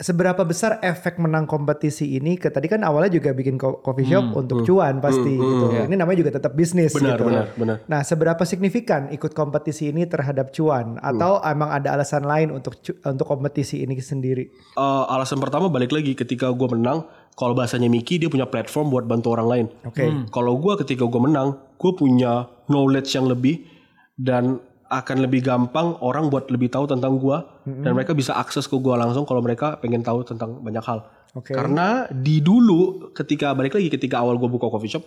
[0.00, 2.34] Seberapa besar efek menang kompetisi ini?
[2.34, 5.66] Ke tadi kan awalnya juga bikin co- coffee shop Hmm, untuk cuan pasti gitu.
[5.70, 7.28] Ini namanya juga tetap bisnis Benar, gitu.
[7.28, 7.76] benar, benar.
[7.84, 10.96] Nah, seberapa signifikan ikut kompetisi ini terhadap cuan?
[10.98, 11.52] Atau Hmm.
[11.52, 14.48] emang ada alasan lain untuk untuk kompetisi ini sendiri?
[14.74, 19.04] Eh, alasan pertama balik lagi ketika gue menang, kalau bahasanya Miki dia punya platform buat
[19.04, 19.66] bantu orang lain.
[19.84, 20.08] Oke.
[20.28, 23.68] Kalau gue ketika gue menang, gue punya knowledge yang lebih
[24.14, 28.74] dan akan lebih gampang orang buat lebih tahu tentang gua dan mereka bisa akses ke
[28.74, 31.06] gua langsung kalau mereka pengen tahu tentang banyak hal.
[31.38, 31.54] Oke.
[31.54, 35.06] Karena di dulu ketika balik lagi ketika awal gua buka coffee shop,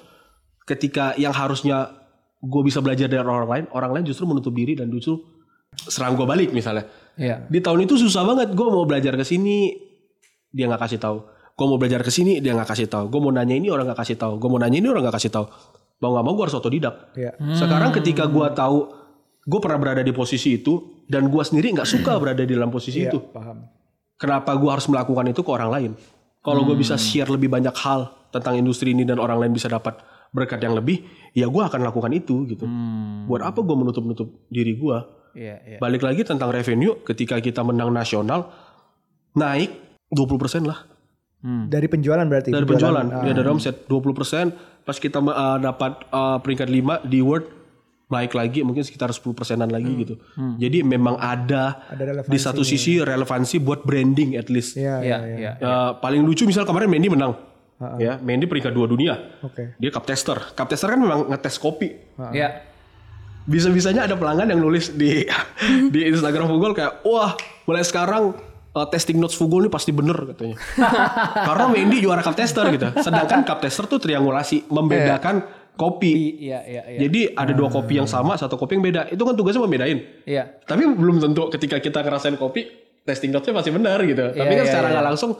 [0.63, 2.04] ketika yang harusnya
[2.43, 5.15] gue bisa belajar dari orang lain, orang lain justru menutup diri dan justru
[5.88, 6.91] serang gue balik misalnya.
[7.15, 7.48] Iya.
[7.48, 8.52] Di tahun itu susah banget.
[8.52, 9.72] Gue mau belajar ke sini,
[10.52, 11.17] dia nggak kasih tahu.
[11.54, 13.08] Gue mau belajar ke sini, dia nggak kasih tahu.
[13.08, 14.34] Gue mau nanya ini orang nggak kasih tahu.
[14.43, 15.46] Gue mau nanya ini orang nggak kasih tahu.
[16.04, 16.96] Mau nggak mau gue harus otodidak.
[17.15, 17.32] Iya.
[17.56, 18.78] Sekarang ketika gue tahu,
[19.43, 23.03] gue pernah berada di posisi itu dan gue sendiri nggak suka berada di dalam posisi
[23.03, 23.19] Iya, itu.
[23.32, 23.67] paham.
[24.15, 25.91] Kenapa gue harus melakukan itu ke orang lain?
[26.43, 29.99] Kalau gue bisa share lebih banyak hal tentang industri ini dan orang lain bisa dapat
[30.34, 32.65] berkat yang lebih, ya gue akan lakukan itu gitu.
[33.29, 34.97] Buat apa gue menutup-nutup diri gue?
[35.34, 35.77] Iya, iya.
[35.79, 38.49] Balik lagi tentang revenue, ketika kita menang nasional,
[39.34, 39.71] naik
[40.13, 40.86] 20% lah
[41.43, 42.56] Dari penjualan berarti.
[42.56, 43.03] dari penjualan.
[43.03, 43.27] Ah.
[43.27, 44.88] Ya dari omset 20%.
[44.88, 47.62] Pas kita uh, dapat uh, peringkat 5 di World,
[48.13, 50.15] naik lagi mungkin sekitar 10 persenan lagi gitu.
[50.62, 54.78] Jadi memang ada, Ada di satu sisi relevansi buat branding at least.
[54.78, 55.52] Iya, Iya, iya, iya.
[55.58, 55.65] iya.
[55.65, 57.34] Uh, paling lucu misal kemarin Mendy menang.
[57.99, 59.17] Ya, Mendy peringkat dua dunia.
[59.43, 59.76] Oke.
[59.76, 60.38] Dia cup tester.
[60.54, 61.91] Cup tester kan memang ngetes kopi.
[62.32, 62.63] Iya.
[63.43, 65.28] Bisa-bisanya ada pelanggan yang nulis di
[65.93, 67.36] di Instagram Fugol kayak, wah
[67.67, 68.32] mulai sekarang
[68.71, 70.56] uh, testing notes Fugol ini pasti bener katanya.
[71.52, 72.88] Karena Mendy juara cup tester gitu.
[73.04, 75.43] Sedangkan cup tester tuh triangulasi membedakan
[75.74, 76.38] kopi.
[76.46, 77.00] Iya, iya, iya.
[77.08, 79.02] Jadi ada dua kopi yang sama, satu kopi yang beda.
[79.10, 80.00] Itu kan tugasnya membedain.
[80.26, 80.62] Iya.
[80.64, 82.70] Tapi belum tentu ketika kita ngerasain kopi,
[83.04, 84.34] testing notes-nya pasti benar gitu.
[84.34, 84.94] Tapi kan iya, secara iya.
[84.98, 85.32] nggak langsung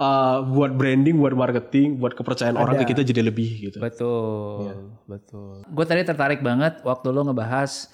[0.00, 3.78] uh, buat branding, buat marketing, buat kepercayaan orang ke kita jadi lebih gitu.
[3.78, 5.62] Betul, betul.
[5.68, 7.92] Gue tadi tertarik banget waktu lo ngebahas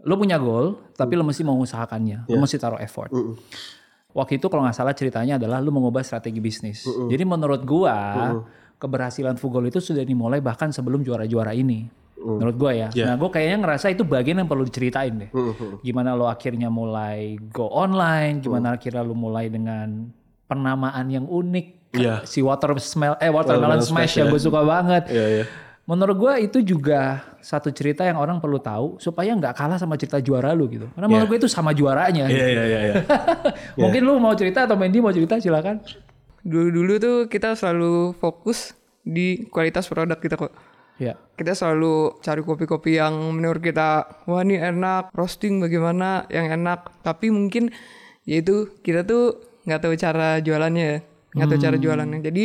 [0.00, 3.12] lo punya goal, tapi lo mesti mengusahakannya, lo mesti taruh effort.
[4.10, 6.88] Waktu itu kalau nggak salah ceritanya adalah lo mengubah strategi bisnis.
[6.88, 7.94] Jadi menurut gua
[8.80, 11.86] keberhasilan Fugol itu sudah dimulai bahkan sebelum juara-juara ini.
[12.20, 12.88] Menurut gua ya.
[12.92, 13.08] Yeah.
[13.08, 15.30] Nah, gue kayaknya ngerasa itu bagian yang perlu diceritain deh.
[15.80, 20.12] Gimana lo akhirnya mulai go online, gimana akhirnya lo mulai dengan
[20.44, 21.96] penamaan yang unik.
[21.96, 22.22] Iya.
[22.28, 24.32] Si water smell eh watermelon Watermelon smash, Smash, yang ya.
[24.36, 25.04] gue suka banget.
[25.08, 25.44] Iya, iya.
[25.88, 30.20] Menurut gue itu juga satu cerita yang orang perlu tahu supaya nggak kalah sama cerita
[30.20, 30.86] juara lu gitu.
[30.92, 32.28] Karena menurut gue itu sama juaranya.
[32.30, 32.80] Iya, iya, iya.
[32.84, 32.94] iya.
[33.80, 35.80] Mungkin lu mau cerita atau Mendy mau cerita silakan.
[36.42, 40.52] Dulu-dulu tuh kita selalu fokus di kualitas produk kita kok.
[40.96, 41.16] Ya.
[41.32, 43.88] Kita selalu cari kopi-kopi yang menurut kita
[44.24, 46.92] wah ini enak, roasting bagaimana yang enak.
[47.00, 47.72] Tapi mungkin
[48.22, 50.98] yaitu kita tuh nggak tahu cara jualannya ya,
[51.34, 52.20] nggak tahu cara jualannya.
[52.20, 52.44] Jadi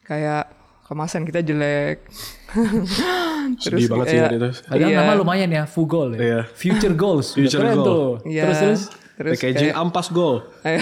[0.00, 0.44] kayak
[0.84, 2.08] kemasan kita jelek.
[3.60, 4.48] Sedih banget sih kayak- kan itu.
[4.64, 4.98] Padahal Iya.
[4.98, 6.20] nama lumayan ya, Fugol ya.
[6.20, 6.40] Iya.
[6.50, 7.36] Future goals.
[7.36, 7.84] Future keren goal.
[7.84, 8.08] tuh.
[8.24, 8.42] Iya.
[8.48, 8.82] Terus terus.
[9.14, 10.42] Terus Packaging kayak- ampas gol.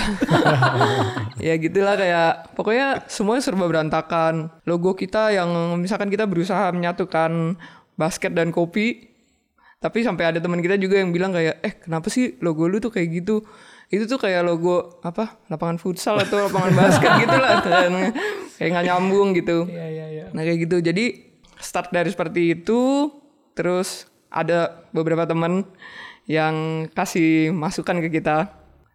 [1.39, 4.49] Ya gitulah kayak pokoknya semuanya serba berantakan.
[4.63, 7.59] Logo kita yang misalkan kita berusaha menyatukan
[7.95, 9.11] basket dan kopi,
[9.79, 12.89] tapi sampai ada teman kita juga yang bilang kayak, eh kenapa sih logo lu tuh
[12.89, 13.43] kayak gitu?
[13.89, 15.43] Itu tuh kayak logo apa?
[15.49, 17.93] Lapangan futsal atau lapangan basket gitu lah kan.
[18.57, 19.67] Kayak nggak nyambung gitu.
[20.33, 20.77] Nah kayak gitu.
[20.81, 21.05] Jadi
[21.59, 23.11] start dari seperti itu,
[23.53, 25.67] terus ada beberapa teman
[26.27, 28.51] yang kasih masukan ke kita.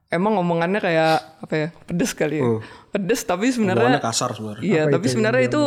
[0.07, 1.67] Emang ngomongannya kayak apa ya?
[1.83, 2.63] Pedes kali ya.
[2.95, 4.63] Pedes tapi sebenarnya Omongannya kasar sebenarnya.
[4.63, 5.63] Iya, tapi sebenarnya itu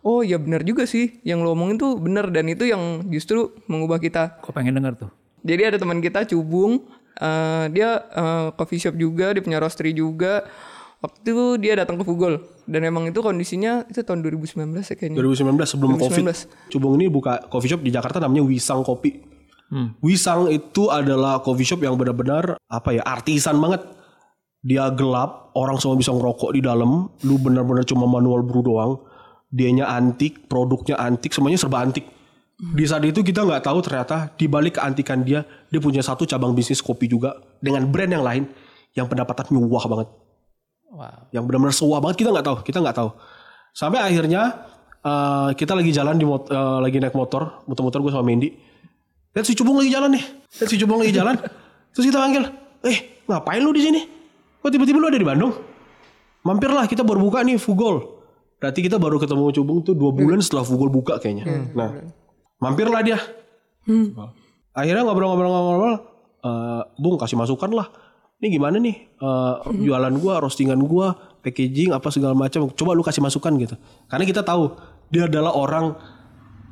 [0.00, 1.20] oh ya benar juga sih.
[1.28, 4.40] Yang lo omongin tuh benar dan itu yang justru mengubah kita.
[4.40, 5.10] Kok pengen denger tuh.
[5.44, 6.88] Jadi ada teman kita Cubung,
[7.20, 10.48] eh, dia eh, coffee shop juga, dia punya roastery juga.
[10.96, 15.20] Waktu itu dia datang ke Fugol dan emang itu kondisinya itu tahun 2019 ya kayaknya.
[15.20, 16.00] 2019 sebelum 2019.
[16.00, 16.72] Covid.
[16.72, 19.35] Cubung ini buka coffee shop di Jakarta namanya Wisang Kopi.
[19.98, 23.82] Wisang itu adalah coffee shop yang benar-benar apa ya artisan banget.
[24.66, 27.06] Dia gelap, orang semua bisa ngerokok di dalam.
[27.22, 28.98] Lu benar-benar cuma manual brew doang.
[29.46, 32.06] Dianya antik, produknya antik, semuanya serba antik.
[32.56, 36.56] Di saat itu kita nggak tahu ternyata di balik keantikan dia, dia punya satu cabang
[36.56, 38.44] bisnis kopi juga dengan brand yang lain
[38.96, 40.08] yang pendapatannya wah banget
[40.86, 41.28] Wow.
[41.28, 43.10] yang benar-benar sewah banget kita nggak tahu kita nggak tahu
[43.76, 44.64] sampai akhirnya
[45.04, 48.56] eh, kita lagi jalan di mot- eh, lagi naik motor muter-muter gue sama Mendy
[49.36, 50.24] lihat si Cubung lagi jalan nih.
[50.56, 51.36] Lihat si Cubung lagi jalan.
[51.92, 52.48] Terus kita panggil
[52.88, 54.00] eh ngapain lu di sini?
[54.64, 55.52] Kok tiba-tiba lu ada di Bandung?
[56.40, 58.16] Mampirlah kita baru buka nih Fugol
[58.56, 61.68] berarti kita baru ketemu Cubung tuh dua bulan setelah Fugol buka kayaknya.
[61.76, 62.08] Nah
[62.56, 63.20] mampirlah dia.
[64.72, 65.94] Akhirnya ngobrol-ngobrol-ngobrol
[66.40, 67.88] eh, Bung kasih masukan lah.
[68.36, 68.96] Ini gimana nih?
[69.16, 72.68] Eh, jualan gua roastingan gua packaging apa segala macam.
[72.72, 73.76] Coba lu kasih masukan gitu.
[74.08, 74.72] Karena kita tahu
[75.12, 75.96] dia adalah orang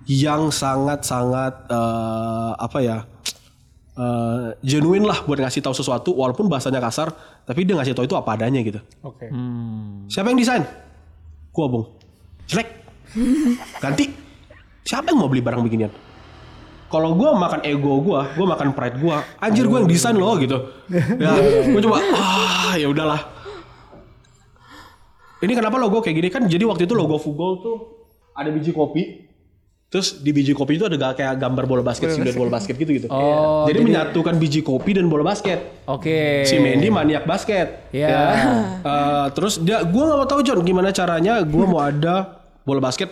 [0.05, 2.99] yang sangat-sangat eh, apa ya
[3.97, 7.13] eh, genuine lah buat ngasih tahu sesuatu walaupun bahasanya kasar
[7.45, 9.29] tapi dia ngasih tahu itu apa adanya gitu Oke.
[10.09, 10.65] siapa yang desain
[11.55, 11.87] gua bung
[12.49, 12.69] jelek
[13.81, 14.13] ganti
[14.85, 15.93] siapa yang mau beli barang beginian
[16.95, 19.17] kalau gue makan ego gue, gue makan pride gue.
[19.43, 20.55] Anjir gue yang desain loh gitu.
[21.19, 21.35] Ya,
[21.67, 23.19] gue coba ah ya udahlah.
[25.43, 26.47] Ini kenapa logo kayak gini kan?
[26.47, 27.77] Jadi waktu itu logo Fugol tuh
[28.39, 29.27] ada biji kopi.
[29.95, 33.07] Terus di biji kopi itu ada kayak gambar bola basket, siluet bola basket gitu gitu.
[33.15, 35.87] Oh, jadi, menyatukan biji kopi dan bola basket.
[35.87, 36.43] Oke.
[36.43, 37.95] Si Mandy maniak basket.
[37.95, 38.11] Iya.
[38.11, 38.23] Ya.
[38.83, 43.07] Eh, terus dia, gue nggak mau tahu John gimana caranya gue mau ada bola basket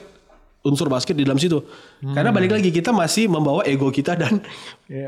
[0.66, 1.62] unsur basket di dalam situ.
[2.02, 4.42] Karena balik lagi kita masih membawa ego kita dan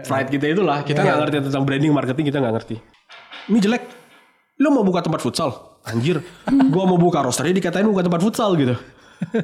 [0.06, 0.86] pride kita itulah.
[0.86, 2.76] Kita nggak ngerti tentang branding, marketing kita nggak ngerti.
[3.50, 3.82] Ini jelek.
[4.62, 5.50] Lo mau buka tempat futsal?
[5.90, 6.22] Anjir.
[6.70, 8.78] Gua mau buka rosternya dikatain buka tempat futsal gitu.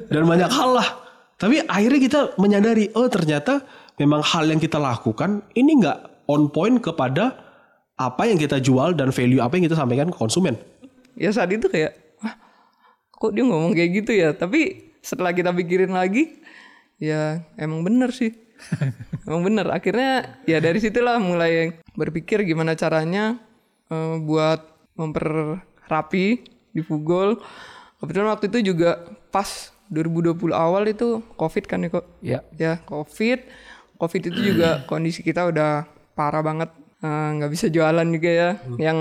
[0.06, 1.09] Dan banyak hal lah.
[1.40, 3.64] Tapi akhirnya kita menyadari, oh ternyata
[3.96, 7.32] memang hal yang kita lakukan ini nggak on point kepada
[7.96, 10.56] apa yang kita jual dan value apa yang kita sampaikan ke konsumen.
[11.18, 12.32] ya saat itu kayak wah
[13.12, 14.36] kok dia ngomong kayak gitu ya?
[14.36, 16.40] Tapi setelah kita pikirin lagi
[17.00, 18.36] ya emang bener sih.
[19.24, 19.64] Emang bener.
[19.72, 23.40] Akhirnya ya dari situlah mulai berpikir gimana caranya
[23.88, 24.60] eh, buat
[25.00, 26.26] memperrapi
[26.76, 27.40] di Fugol
[28.00, 29.00] kebetulan waktu itu juga
[29.32, 32.38] pas 2020 awal itu covid kan ya kok Ya.
[32.54, 33.42] ya covid.
[33.98, 35.84] Covid itu juga kondisi kita udah
[36.14, 36.70] parah banget.
[37.00, 38.50] Eh, nggak bisa jualan juga ya.
[38.78, 38.98] Yang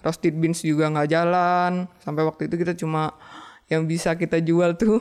[0.00, 1.72] roasted beans juga nggak jalan.
[2.00, 3.12] Sampai waktu itu kita cuma
[3.68, 4.98] yang bisa kita jual tuh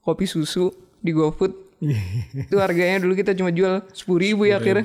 [0.00, 0.68] kopi susu
[0.98, 1.52] di GoFood.
[2.44, 4.84] Itu harganya dulu kita cuma jual sepuluh ribu ya akhirnya.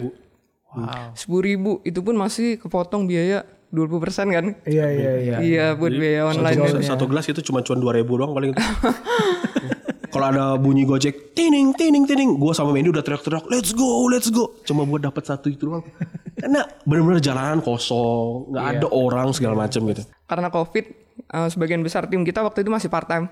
[1.12, 1.72] Sepuluh ribu.
[1.84, 4.46] Itu pun masih kepotong biaya 20% kan?
[4.64, 5.36] Iya iya iya.
[5.44, 8.64] iya buat biaya online Satu, satu gelas itu cuma cuan 2000 doang paling itu.
[10.16, 14.32] Kalau ada bunyi Gojek, tining tining tining, gua sama Mendy udah teriak-teriak, "Let's go, let's
[14.32, 15.84] go." Cuma buat dapat satu itu doang.
[16.40, 20.04] Karena benar-benar jalanan kosong, nggak ada orang segala macam gitu.
[20.26, 20.86] karena covid
[21.32, 23.30] eh, sebagian besar tim kita waktu itu masih part time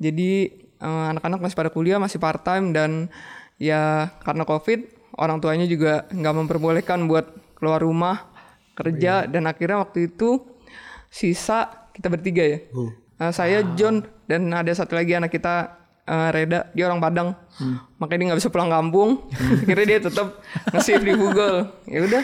[0.00, 0.32] jadi
[0.80, 3.12] eh, anak-anak masih pada kuliah masih part time dan
[3.60, 4.88] ya karena covid
[5.20, 8.26] orang tuanya juga nggak memperbolehkan buat keluar rumah
[8.72, 10.40] kerja dan akhirnya waktu itu
[11.12, 12.58] sisa kita bertiga ya
[13.22, 16.66] Eh, saya John dan ada satu lagi anak kita eh, Reda.
[16.74, 17.28] Dia orang Padang.
[18.02, 19.30] Makanya dia nggak bisa pulang kampung.
[19.62, 20.42] Akhirnya dia tetap
[20.74, 21.70] nge-save di Google.
[21.86, 22.22] Ya udah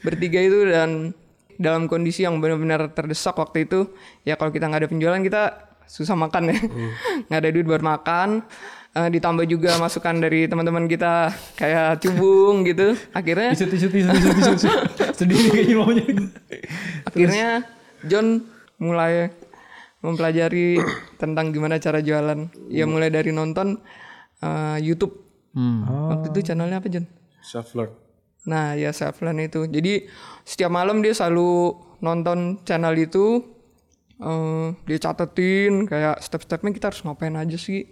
[0.00, 1.12] bertiga itu dan
[1.58, 3.90] dalam kondisi yang benar-benar terdesak waktu itu
[4.22, 5.42] ya kalau kita nggak ada penjualan kita
[5.84, 6.56] susah makan ya.
[7.28, 8.28] Nggak ada duit buat makan.
[8.96, 11.28] Eh, ditambah juga masukan dari teman-teman kita
[11.60, 12.96] kayak cubung gitu.
[13.12, 14.56] Akhirnya Isut, isut, isut, isut,
[15.12, 15.28] isut,
[15.76, 16.08] maunya.
[17.04, 17.48] akhirnya
[18.08, 19.28] John mulai
[20.00, 20.78] mempelajari
[21.16, 22.38] tentang gimana cara jualan
[22.68, 23.82] ya mulai dari nonton
[24.38, 25.14] eh, YouTube
[26.06, 27.06] waktu itu channelnya apa John
[27.40, 27.90] Self learn.
[28.44, 29.64] Nah ya self learn itu.
[29.64, 30.06] Jadi
[30.42, 33.42] setiap malam dia selalu nonton channel itu.
[34.18, 37.86] eh, dia catetin kayak step-stepnya kita harus ngapain aja sih.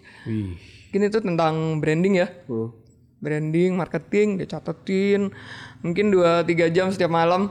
[0.87, 2.29] Mungkin itu tentang branding ya.
[3.17, 5.31] Branding, marketing dia catetin.
[5.81, 7.51] Mungkin 2-3 jam setiap malam.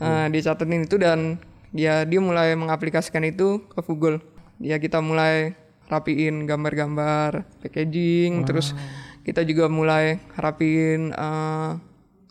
[0.00, 1.38] eh, dia catetin itu dan
[1.74, 4.22] ya dia mulai mengaplikasikan itu ke Google.
[4.60, 5.56] Ya kita mulai
[5.90, 8.76] rapiin gambar-gambar, packaging, terus
[9.26, 11.70] kita juga mulai rapiin eh,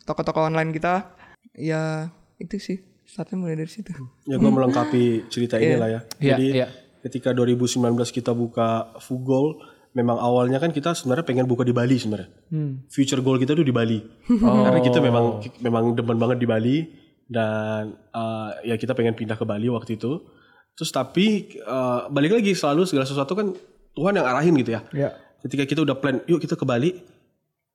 [0.08, 1.12] toko-toko online kita.
[1.58, 3.92] Ya itu sih startnya mulai dari situ.
[4.30, 6.02] Ya gue melengkapi cerita ini lah ya.
[6.22, 6.68] Iya, Jadi iya.
[7.04, 9.60] ketika 2019 kita buka Fugol,
[9.98, 12.30] memang awalnya kan kita sebenarnya pengen buka di Bali sebenarnya.
[12.88, 14.00] Future goal kita tuh di Bali.
[14.30, 16.78] Karena kita memang memang demen banget di Bali
[17.30, 20.26] dan uh, ya kita pengen pindah ke Bali waktu itu.
[20.74, 23.54] Terus tapi uh, balik lagi selalu segala sesuatu kan
[23.94, 24.82] Tuhan yang arahin gitu ya.
[24.90, 25.10] Iya.
[25.46, 26.98] Ketika kita udah plan, yuk kita ke Bali.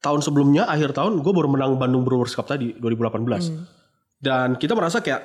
[0.04, 3.24] Tahun sebelumnya akhir tahun gue baru menang Bandung Brewers Cup tadi 2018.
[4.20, 5.24] Dan kita merasa kayak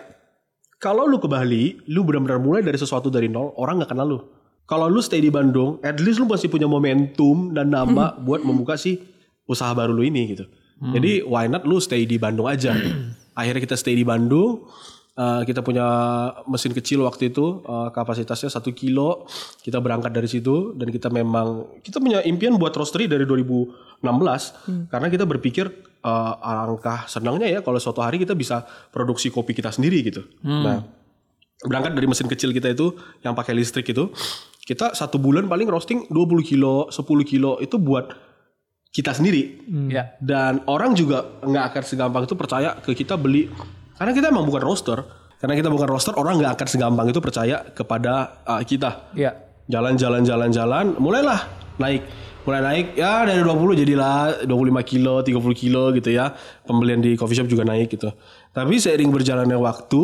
[0.80, 4.20] kalau lu ke Bali, lu benar-benar mulai dari sesuatu dari nol, orang nggak kenal lu.
[4.64, 8.80] Kalau lu stay di Bandung, at least lu masih punya momentum dan nama buat membuka
[8.80, 9.04] si
[9.44, 10.48] usaha baru lu ini gitu.
[10.80, 12.72] Jadi why not lu stay di Bandung aja.
[13.36, 14.70] Akhirnya kita stay di Bandung.
[15.20, 15.84] Uh, kita punya
[16.48, 19.28] mesin kecil waktu itu uh, kapasitasnya satu kilo.
[19.60, 24.00] Kita berangkat dari situ dan kita memang kita punya impian buat roastery dari 2016
[24.88, 25.68] karena kita berpikir
[26.08, 28.64] uh, alangkah senangnya ya kalau suatu hari kita bisa
[28.96, 30.24] produksi kopi kita sendiri gitu.
[30.40, 30.88] Nah
[31.68, 34.08] berangkat dari mesin kecil kita itu yang pakai listrik itu
[34.64, 37.58] kita satu bulan paling roasting 20 kilo 10 kilo.
[37.58, 38.29] Itu buat
[38.90, 39.62] kita sendiri.
[39.90, 40.18] Ya.
[40.18, 43.50] dan orang juga nggak akan segampang itu percaya ke kita beli.
[43.98, 45.00] Karena kita emang bukan roaster.
[45.40, 49.14] Karena kita bukan roaster orang nggak akan segampang itu percaya kepada uh, kita.
[49.16, 49.48] Ya.
[49.70, 51.46] jalan jalan jalan jalan mulailah
[51.78, 52.04] naik.
[52.48, 56.34] Mulai naik ya dari 20 jadilah 25 kilo 30 kilo gitu ya.
[56.66, 58.10] Pembelian di coffee shop juga naik gitu.
[58.50, 60.02] Tapi seiring berjalannya waktu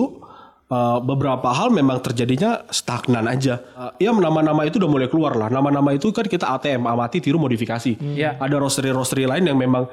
[0.69, 5.51] uh, beberapa hal memang terjadinya stagnan aja Uh, ya nama-nama itu udah mulai keluar lah
[5.51, 8.39] nama-nama itu kan kita ATM amati tiru modifikasi Iya.
[8.39, 9.87] ada roastery roastery lain yang memang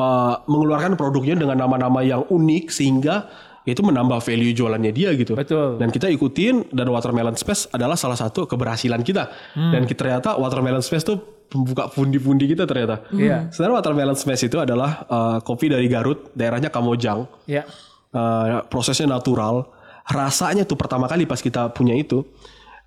[0.00, 3.28] uh, mengeluarkan produknya dengan nama-nama yang unik sehingga
[3.66, 5.34] itu menambah value jualannya dia gitu.
[5.34, 5.74] Betul.
[5.82, 9.26] Dan kita ikutin dan Watermelon Space adalah salah satu keberhasilan kita.
[9.58, 9.74] Hmm.
[9.74, 11.18] Dan kita, ternyata Watermelon Space tuh
[11.50, 13.02] pembuka pundi-pundi kita ternyata.
[13.10, 13.50] Iya.
[13.50, 17.26] Sebenarnya Watermelon Space itu adalah uh, kopi dari Garut, daerahnya Kamojang.
[17.50, 17.66] Ya.
[18.14, 19.66] Uh, prosesnya natural.
[20.06, 22.22] Rasanya tuh pertama kali pas kita punya itu,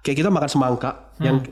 [0.03, 1.43] kayak kita makan semangka yang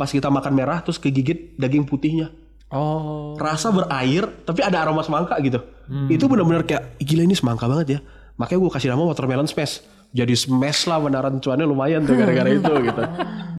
[0.00, 2.32] pas kita makan merah terus kegigit daging putihnya.
[2.72, 3.36] Oh.
[3.36, 5.60] Rasa berair tapi ada aroma semangka gitu.
[6.08, 8.00] Itu benar-benar kayak gila ini semangka banget ya.
[8.38, 9.84] Makanya gue kasih nama watermelon smash.
[10.10, 13.02] Jadi smash lah beneran cuannya lumayan tuh gara-gara itu gitu.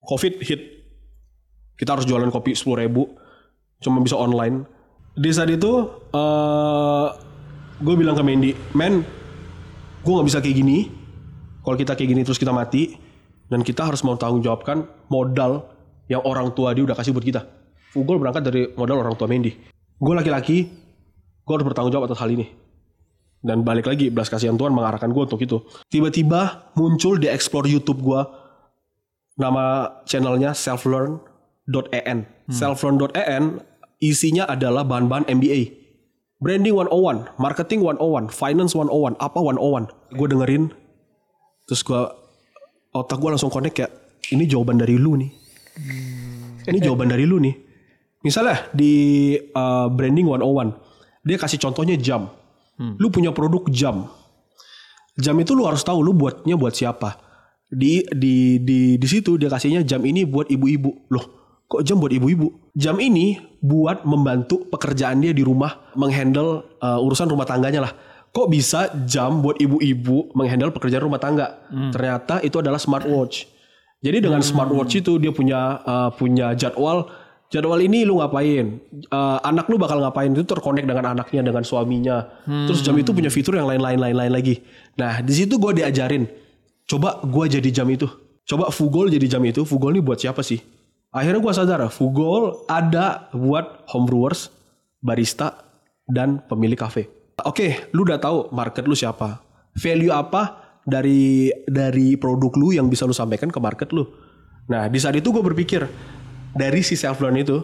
[0.01, 0.61] Covid hit.
[1.77, 3.05] Kita harus jualan kopi 10 ribu.
[3.83, 4.65] Cuma bisa online.
[5.13, 5.71] Di saat itu
[6.15, 7.07] eh
[7.81, 9.03] gue bilang ke Mandy, Men,
[10.01, 11.00] gue nggak bisa kayak gini.
[11.61, 12.97] Kalau kita kayak gini terus kita mati.
[13.51, 15.67] Dan kita harus mau tanggung jawabkan modal
[16.07, 17.43] yang orang tua dia udah kasih buat kita.
[17.91, 19.51] Fugol berangkat dari modal orang tua Mandy.
[19.99, 20.71] Gue laki-laki,
[21.43, 22.47] gue harus bertanggung jawab atas hal ini.
[23.43, 25.59] Dan balik lagi, belas kasihan Tuhan mengarahkan gue untuk itu.
[25.91, 28.21] Tiba-tiba muncul di explore YouTube gue,
[29.35, 32.19] nama channelnya selflearn.en.
[32.47, 33.43] Selflearn.en
[33.99, 35.75] isinya adalah bahan-bahan MBA.
[36.41, 40.17] Branding 101, Marketing 101, Finance 101, apa 101.
[40.17, 40.63] Gue dengerin,
[41.71, 42.03] terus gue,
[42.91, 43.91] otak gue langsung connect kayak,
[44.35, 45.31] ini jawaban dari lu nih.
[46.67, 47.55] Ini jawaban dari lu nih.
[48.27, 52.27] Misalnya di uh, branding 101, dia kasih contohnya jam.
[52.99, 54.11] Lu punya produk jam.
[55.15, 57.15] Jam itu lu harus tahu lu buatnya buat siapa.
[57.71, 61.07] Di di di di situ dia kasihnya jam ini buat ibu-ibu.
[61.07, 61.25] Loh,
[61.71, 62.73] kok jam buat ibu-ibu?
[62.75, 67.93] Jam ini buat membantu pekerjaan dia di rumah, menghandle uh, urusan rumah tangganya lah.
[68.31, 71.67] Kok bisa jam buat ibu-ibu menghandle pekerjaan rumah tangga?
[71.91, 73.43] Ternyata itu adalah smartwatch.
[73.99, 77.11] Jadi dengan smartwatch itu dia punya uh, punya jadwal.
[77.51, 78.79] Jadwal ini lu ngapain?
[79.11, 80.31] Uh, anak lu bakal ngapain?
[80.31, 82.23] Itu terkonek dengan anaknya dengan suaminya.
[82.47, 84.63] Terus jam itu punya fitur yang lain-lain lain-lain lagi.
[84.95, 86.23] Nah di situ gue diajarin
[86.87, 88.07] coba gue jadi jam itu.
[88.47, 89.67] Coba Fugol jadi jam itu.
[89.67, 90.63] Fugol ini buat siapa sih?
[91.11, 94.47] Akhirnya gue sadar Fugol ada buat homebrewers
[95.03, 95.67] barista
[96.07, 99.41] dan pemilik kafe oke lu udah tahu market lu siapa
[99.77, 104.07] value apa dari dari produk lu yang bisa lu sampaikan ke market lu
[104.69, 105.85] nah di saat itu gue berpikir
[106.51, 107.57] dari si self learn itu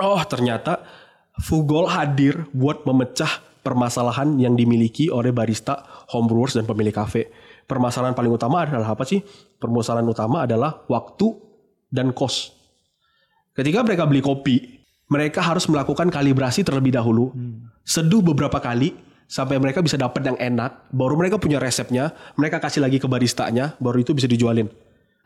[0.00, 0.82] oh ternyata
[1.36, 3.28] Fugol hadir buat memecah
[3.60, 7.28] permasalahan yang dimiliki oleh barista, homebrewers dan pemilik kafe.
[7.68, 9.20] Permasalahan paling utama adalah apa sih?
[9.60, 11.36] Permasalahan utama adalah waktu
[11.92, 12.56] dan cost.
[13.52, 14.75] Ketika mereka beli kopi,
[15.06, 17.30] mereka harus melakukan kalibrasi terlebih dahulu.
[17.86, 18.94] Seduh beberapa kali
[19.26, 23.74] sampai mereka bisa dapat yang enak, baru mereka punya resepnya, mereka kasih lagi ke baristanya,
[23.82, 24.70] baru itu bisa dijualin.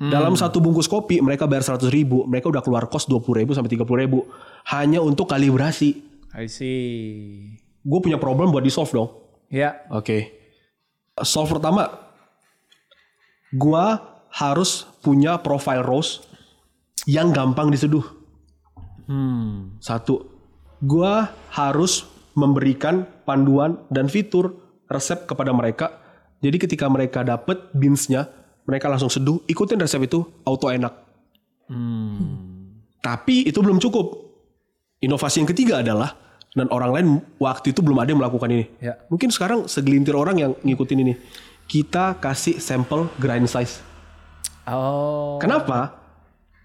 [0.00, 3.68] Dalam satu bungkus kopi mereka bayar 100 ribu, mereka udah keluar kos 20 ribu sampai
[3.76, 4.24] 30 ribu.
[4.72, 6.00] Hanya untuk kalibrasi.
[6.32, 7.60] I see.
[7.84, 9.12] Gue punya problem buat di solve dong.
[9.52, 9.84] Ya.
[9.92, 10.32] Oke.
[11.20, 11.92] Solve pertama,
[13.52, 13.86] gue
[14.32, 16.24] harus punya profile rose
[17.04, 18.19] yang gampang diseduh.
[19.82, 20.22] Satu,
[20.78, 21.12] gue
[21.50, 22.06] harus
[22.38, 24.54] memberikan panduan dan fitur
[24.86, 25.98] resep kepada mereka.
[26.40, 28.30] Jadi ketika mereka dapet beansnya,
[28.64, 30.94] mereka langsung seduh, ikutin resep itu, auto enak.
[33.00, 34.30] Tapi itu belum cukup.
[35.00, 36.12] Inovasi yang ketiga adalah
[36.50, 37.06] dan orang lain
[37.38, 38.66] waktu itu belum ada yang melakukan ini.
[38.82, 38.98] Ya.
[39.08, 41.14] Mungkin sekarang segelintir orang yang ngikutin ini.
[41.70, 43.80] Kita kasih sampel grind size.
[44.66, 45.38] Oh.
[45.38, 45.94] Kenapa?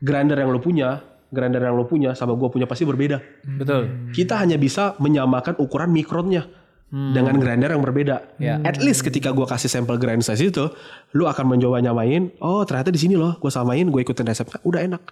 [0.01, 0.99] Grinder yang lo punya,
[1.35, 3.19] grinder yang lo punya sama gua punya pasti berbeda.
[3.59, 4.11] Betul.
[4.15, 6.47] Kita hanya bisa menyamakan ukuran mikronnya
[6.95, 8.39] dengan grinder yang berbeda.
[8.39, 8.63] Ya.
[8.63, 10.71] At least ketika gua kasih sampel grind size itu,
[11.11, 12.31] lu akan mencoba nyamain.
[12.39, 15.03] Oh ternyata di sini loh, gua samain, gue ikutin resepnya, udah enak.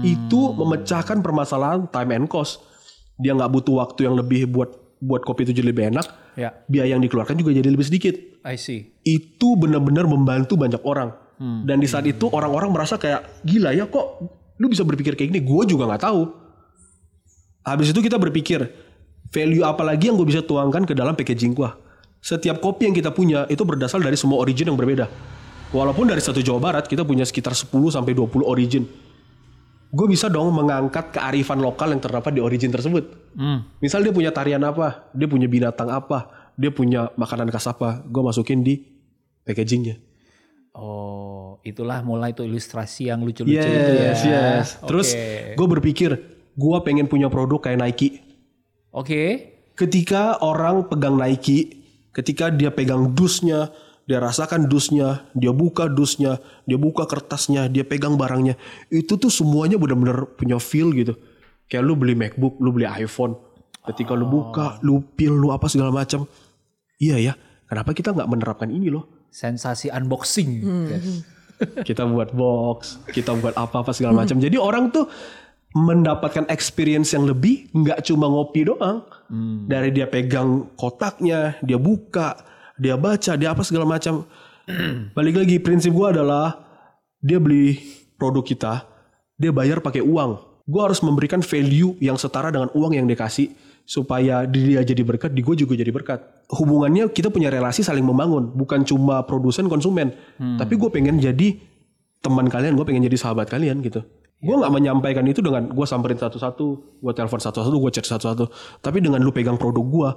[0.00, 2.64] Itu memecahkan permasalahan time and cost.
[3.20, 4.72] Dia nggak butuh waktu yang lebih buat
[5.02, 6.06] buat kopi itu jadi lebih enak.
[6.38, 6.54] Ya.
[6.64, 8.14] Biaya yang dikeluarkan juga jadi lebih sedikit
[8.46, 8.94] I see.
[9.04, 11.12] itu benar-benar membantu banyak orang.
[11.42, 14.30] Dan di saat itu orang-orang merasa kayak gila ya kok
[14.60, 15.40] lu bisa berpikir kayak gini.
[15.40, 16.22] Gue juga nggak tahu.
[17.62, 18.60] Habis itu kita berpikir
[19.32, 21.70] value apa lagi yang gue bisa tuangkan ke dalam packaging gue.
[22.22, 25.08] Setiap kopi yang kita punya itu berdasar dari semua origin yang berbeda.
[25.72, 28.84] Walaupun dari satu Jawa Barat kita punya sekitar 10 sampai 20 origin.
[29.92, 33.08] Gue bisa dong mengangkat kearifan lokal yang terdapat di origin tersebut.
[33.80, 38.22] Misal dia punya tarian apa, dia punya binatang apa, dia punya makanan khas apa, gue
[38.24, 38.84] masukin di
[39.48, 39.96] packagingnya.
[40.72, 41.31] Oh,
[41.62, 43.92] itulah mulai tuh ilustrasi yang lucu-lucu Yes, itu
[44.28, 44.40] ya.
[44.58, 44.66] yes.
[44.82, 45.54] Terus Oke.
[45.58, 46.10] gue berpikir,
[46.52, 48.22] gue pengen punya produk kayak Nike.
[48.92, 49.22] Oke.
[49.72, 51.80] Ketika orang pegang Nike,
[52.12, 53.72] ketika dia pegang dusnya,
[54.04, 58.58] dia rasakan dusnya, dia buka dusnya, dia buka kertasnya, dia pegang barangnya,
[58.92, 61.16] itu tuh semuanya benar-benar punya feel gitu.
[61.70, 63.32] Kayak lu beli MacBook, lu beli iPhone,
[63.82, 66.22] Ketika lu buka, lu pil, lu apa segala macam.
[67.02, 67.34] Iya ya.
[67.66, 69.26] Kenapa kita nggak menerapkan ini loh?
[69.32, 70.62] Sensasi unboxing.
[71.88, 74.38] Kita buat box, kita buat apa-apa segala macam.
[74.38, 75.06] Jadi orang tuh
[75.72, 79.04] mendapatkan experience yang lebih, nggak cuma ngopi doang.
[79.66, 82.36] Dari dia pegang kotaknya, dia buka,
[82.76, 84.28] dia baca, dia apa segala macam.
[85.16, 86.60] Balik lagi prinsip gua adalah
[87.24, 87.80] dia beli
[88.20, 88.84] produk kita,
[89.40, 90.64] dia bayar pakai uang.
[90.68, 93.50] Gua harus memberikan value yang setara dengan uang yang dia kasih
[93.82, 96.20] supaya dia jadi berkat, di gue juga jadi berkat.
[96.48, 100.14] Hubungannya kita punya relasi saling membangun, bukan cuma produsen konsumen.
[100.38, 101.58] Tapi gue pengen jadi
[102.22, 104.06] teman kalian, gue pengen jadi sahabat kalian gitu.
[104.42, 106.66] Gue nggak menyampaikan itu dengan gue samperin satu-satu,
[106.98, 108.50] gue telepon satu-satu, gue chat satu-satu.
[108.82, 110.10] Tapi dengan lu pegang produk gue,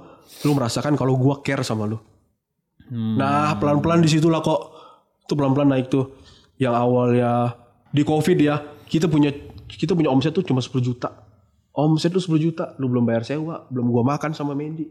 [0.46, 1.98] lu merasakan kalau gue care sama lu.
[2.90, 4.60] Nah pelan-pelan di situlah kok,
[5.26, 6.18] itu pelan-pelan naik tuh.
[6.58, 7.54] Yang awalnya
[7.90, 9.30] di covid ya, kita punya
[9.66, 11.25] kita punya omset tuh cuma 10 juta.
[11.76, 14.88] Omset tuh 10 juta, lu belum bayar sewa, belum gua makan sama Mendy,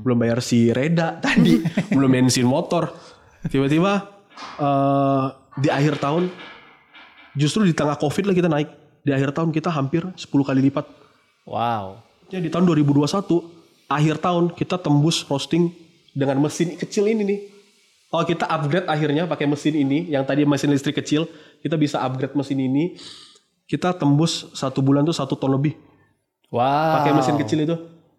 [0.00, 1.60] belum bayar si Reda tadi,
[1.92, 2.88] belum bensin motor.
[3.52, 4.08] Tiba-tiba
[4.56, 5.24] eh,
[5.60, 6.32] di akhir tahun,
[7.36, 8.72] justru di tengah covid lah kita naik.
[9.04, 10.88] Di akhir tahun kita hampir 10 kali lipat.
[11.44, 12.00] Wow.
[12.32, 13.12] Jadi di tahun 2021
[13.92, 15.68] akhir tahun kita tembus roasting
[16.16, 17.40] dengan mesin kecil ini nih.
[18.08, 21.28] Oh kita upgrade akhirnya pakai mesin ini yang tadi mesin listrik kecil
[21.60, 22.96] kita bisa upgrade mesin ini.
[23.68, 25.91] Kita tembus satu bulan tuh satu ton lebih
[26.52, 27.00] Wow.
[27.00, 27.76] pakai mesin kecil itu.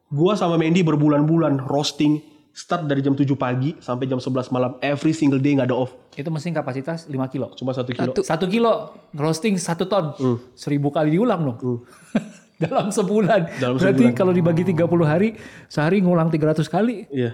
[0.10, 2.18] Gua sama Mendy berbulan-bulan roasting
[2.50, 5.94] start dari jam 7 pagi sampai jam 11 malam every single day nggak ada off.
[6.14, 7.54] Itu mesin kapasitas 5 kilo.
[7.54, 8.14] Cuma satu kilo.
[8.22, 10.14] Satu kilo roasting satu ton.
[10.54, 11.86] Seribu kali diulang dong.
[12.64, 13.58] Dalam sebulan.
[13.58, 14.18] Dalam Berarti sebulan.
[14.18, 15.34] kalau dibagi 30 hari,
[15.66, 17.10] sehari ngulang 300 kali.
[17.10, 17.34] Iya.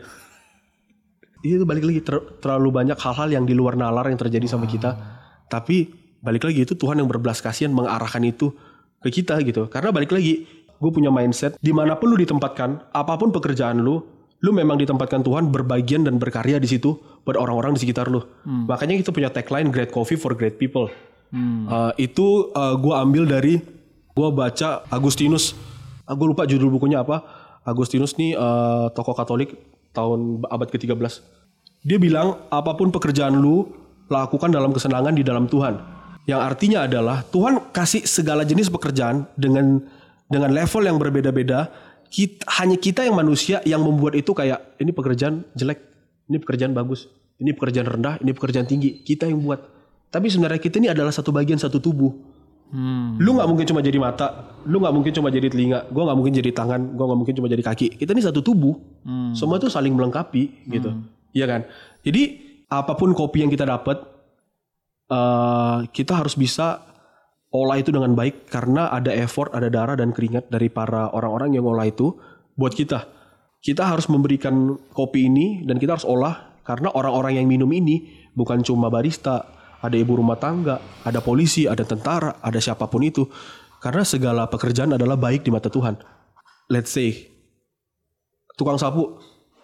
[1.39, 4.67] Iya itu balik lagi ter- terlalu banyak hal-hal yang di luar nalar yang terjadi sama
[4.67, 4.95] kita.
[5.47, 5.87] Tapi
[6.19, 8.51] balik lagi itu Tuhan yang berbelas kasihan mengarahkan itu
[8.99, 9.71] ke kita gitu.
[9.71, 10.43] Karena balik lagi
[10.79, 13.99] gue punya mindset di mana pun lu ditempatkan, apa pun pekerjaan lu,
[14.39, 16.95] lu memang ditempatkan Tuhan berbagian dan berkarya di situ
[17.27, 18.23] buat orang-orang di sekitar lu.
[18.47, 20.87] Makanya kita punya tagline Great Coffee for Great People.
[21.69, 23.59] Uh, itu gue ambil dari
[24.15, 25.53] gue baca Agustinus.
[26.09, 27.21] gue lupa judul bukunya apa.
[27.67, 29.53] Agustinus nih uh, tokoh Katolik
[29.93, 31.21] tahun abad ke-13.
[31.85, 33.67] Dia bilang apa pun pekerjaan lu
[34.09, 35.99] lakukan dalam kesenangan di dalam Tuhan.
[36.25, 39.81] Yang artinya adalah Tuhan kasih segala jenis pekerjaan dengan
[40.29, 41.73] dengan level yang berbeda-beda.
[42.09, 45.77] Kita, hanya kita yang manusia yang membuat itu kayak ini pekerjaan jelek,
[46.25, 47.05] ini pekerjaan bagus,
[47.37, 49.05] ini pekerjaan rendah, ini pekerjaan tinggi.
[49.05, 49.61] Kita yang buat.
[50.09, 52.09] Tapi sebenarnya kita ini adalah satu bagian satu tubuh.
[53.17, 56.33] Lu nggak mungkin cuma jadi mata, lu nggak mungkin cuma jadi telinga, gua nggak mungkin
[56.37, 57.97] jadi tangan, gua nggak mungkin cuma jadi kaki.
[57.97, 58.77] Kita ini satu tubuh,
[59.33, 60.93] semua itu saling melengkapi gitu,
[61.33, 61.65] iya kan?
[62.05, 62.37] Jadi
[62.69, 64.01] apa pun kopi yang kita dapat,
[65.09, 66.88] eh, kita harus bisa
[67.49, 71.65] olah itu dengan baik karena ada effort, ada darah dan keringat dari para orang-orang yang
[71.65, 72.13] olah itu
[72.53, 73.09] buat kita.
[73.59, 78.61] Kita harus memberikan kopi ini dan kita harus olah karena orang-orang yang minum ini bukan
[78.61, 79.49] cuma barista,
[79.81, 83.25] ada ibu rumah tangga, ada polisi, ada tentara, ada siapa pun itu.
[83.79, 85.97] Karena segala pekerjaan adalah baik di mata Tuhan.
[86.69, 87.27] Let's say
[88.59, 89.17] tukang sapu.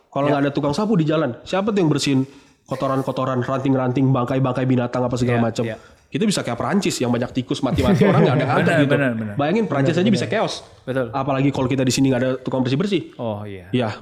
[0.09, 2.23] Kalau nggak ada tukang sapu di jalan, siapa tuh yang bersihin
[2.65, 5.63] kotoran-kotoran, ranting-ranting, bangkai-bangkai binatang apa segala Iya, macam.
[5.67, 5.77] iya.
[6.15, 8.95] Kita bisa kayak Perancis yang banyak tikus mati-mati orang nggak ada ada gitu.
[8.95, 9.35] benar, benar.
[9.35, 10.63] Bayangin Perancis aja bisa chaos.
[10.87, 11.11] Betul.
[11.11, 13.19] Apalagi kalau kita di sini nggak ada tukang bersih-bersih.
[13.19, 13.67] Oh iya.
[13.75, 13.99] Ya,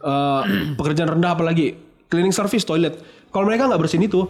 [0.00, 0.42] Eh,
[0.80, 1.76] pekerjaan rendah apalagi
[2.08, 2.96] cleaning service toilet.
[3.28, 4.24] Kalau mereka nggak bersihin itu,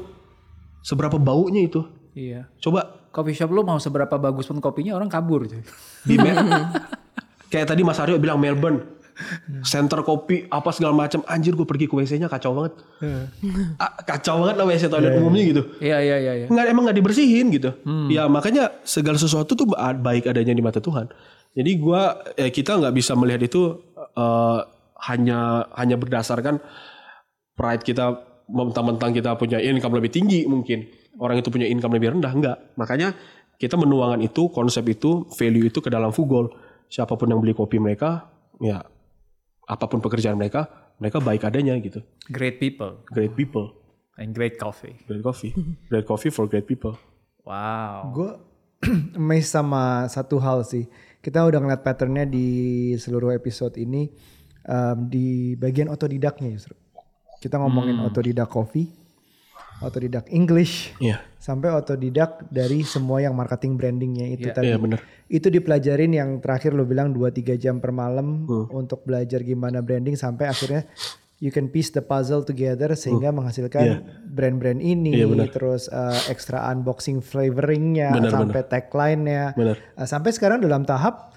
[0.83, 1.87] seberapa baunya itu?
[2.11, 2.51] Iya.
[2.59, 5.47] Coba Coffee shop lu mau seberapa bagus pun kopinya orang kabur.
[5.47, 6.15] di
[7.51, 9.00] kayak tadi Mas Aryo bilang Melbourne,
[9.63, 11.21] center kopi apa segala macam.
[11.27, 12.73] Anjir gue pergi ke WC-nya kacau banget.
[13.77, 15.63] Ah, kacau banget lah WC toilet umumnya gitu.
[15.81, 16.33] Iya iya iya.
[16.43, 16.47] iya.
[16.49, 17.71] nggak emang nggak dibersihin gitu.
[18.09, 21.09] Ya makanya segala sesuatu tuh ba- baik adanya di mata Tuhan.
[21.53, 24.61] Jadi gua eh, kita nggak bisa melihat itu eh,
[25.11, 26.61] hanya hanya berdasarkan
[27.57, 30.85] pride kita mentang-mentang kita punya income lebih tinggi mungkin
[31.23, 32.57] orang itu punya income lebih rendah enggak.
[32.77, 33.15] Makanya
[33.61, 36.49] kita menuangkan itu konsep itu value itu ke dalam Fugol.
[36.91, 38.27] Siapa pun yang beli kopi mereka
[38.59, 38.83] ya
[39.71, 40.67] apa pun pekerjaan mereka
[40.99, 42.03] mereka baik adanya gitu.
[42.27, 43.71] Great people Great people,
[44.19, 44.99] and great coffee.
[45.07, 45.55] great coffee,
[45.87, 46.99] great coffee for great people.
[47.47, 48.11] Wow.
[48.13, 48.31] Gue
[49.21, 50.91] amazed sama satu hal sih.
[51.23, 54.09] Kita udah ngeliat patternnya di seluruh episode ini
[54.69, 56.77] um, di bagian otodidaknya justru.
[57.41, 58.89] Kita ngomongin otodidak coffee,
[59.81, 61.21] otodidak English, Iya.
[61.37, 64.69] sampai otodidak dari semua yang marketing brandingnya itu Iya, tadi.
[64.69, 65.01] iya, bener.
[65.27, 68.67] Itu dipelajarin yang terakhir lo bilang 2-3 jam per malam Hmm.
[68.71, 70.85] untuk belajar gimana branding sampai akhirnya
[71.41, 75.33] you can piece the puzzle together sehingga menghasilkan brand-brand ini Hmm.
[75.33, 79.57] Iya, terus uh, extra unboxing flavoringnya Benar, sampai tagline-nya.
[79.57, 79.75] Uh,
[80.05, 81.33] sampai sekarang dalam tahap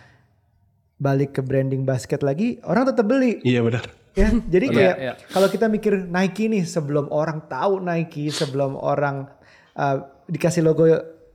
[0.99, 3.39] balik ke branding basket lagi, orang tetap beli.
[3.43, 4.02] Iya benar.
[4.13, 5.13] Ya, jadi kayak iya.
[5.33, 9.25] kalau kita mikir Nike nih sebelum orang tahu Nike, sebelum orang
[9.73, 10.85] uh, dikasih logo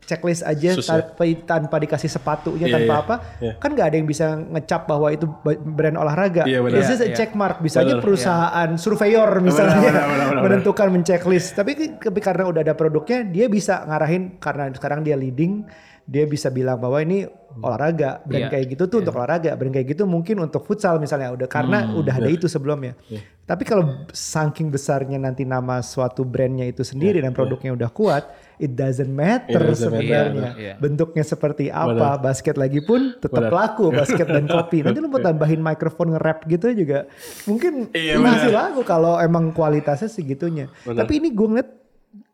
[0.09, 1.05] checklist aja Sus ya.
[1.05, 3.14] tanpa, tanpa dikasih sepatunya Iya, tanpa iya, apa,
[3.45, 3.53] iya.
[3.61, 6.49] kan nggak ada yang bisa ngecap bahwa itu brand olahraga.
[6.49, 6.81] Iya, benar.
[6.81, 7.61] It's just a Iya, check mark.
[7.61, 10.43] Bisa aja perusahaan surveyor misalnya benar, benar, benar, benar.
[10.49, 11.53] menentukan menceklis.
[11.53, 15.68] Tapi tapi karena udah ada produknya, dia bisa ngarahin karena sekarang dia leading,
[16.09, 17.29] dia bisa bilang bahwa ini
[17.59, 18.25] olahraga.
[18.25, 18.51] Brand Iya.
[18.51, 19.53] kayak gitu tuh untuk olahraga.
[19.53, 22.25] Brand kayak gitu mungkin untuk futsal misalnya udah karena Hmm, udah iya.
[22.25, 22.97] ada itu sebelumnya.
[23.45, 28.25] Tapi kalau saking besarnya nanti nama suatu brandnya itu sendiri dan produknya udah kuat,
[28.57, 30.01] it doesn't matter It doesn't matter.
[30.01, 30.49] sebenarnya.
[30.51, 30.75] Iya, iya.
[30.77, 34.81] Bentuknya seperti apa, basket lagi pun tetap laku basket dan kopi.
[34.85, 37.05] Nanti lu mau tambahin mikrofon nge-rap gitu juga
[37.45, 38.73] mungkin Iya, masih benar.
[38.73, 40.69] laku kalau emang kualitasnya segitunya.
[40.83, 41.69] Tapi ini gue ngeliat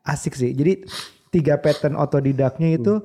[0.05, 0.51] asik sih.
[0.51, 0.83] Jadi
[1.29, 3.03] tiga pattern otodidaknya itu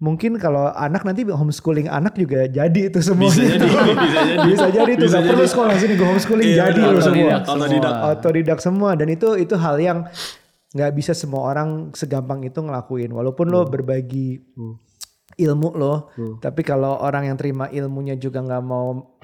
[0.00, 3.36] mungkin kalau anak nanti homeschooling anak juga jadi itu semuanya.
[3.36, 4.48] Bisa jadi, bisa jadi.
[4.48, 7.28] Bisa jadi tuh Bisa gak perlu sekolah sini gue homeschooling Iya, jadi lu semua.
[7.44, 8.08] Otodidak semua.
[8.16, 8.58] Otodidak.
[8.64, 9.98] Semua dan itu itu hal yang
[10.70, 13.12] nggak bisa semua orang segampang itu ngelakuin.
[13.12, 14.40] Walaupun lo berbagi
[15.36, 16.08] ilmu lo,
[16.40, 19.18] tapi kalau orang yang terima ilmunya juga nggak mau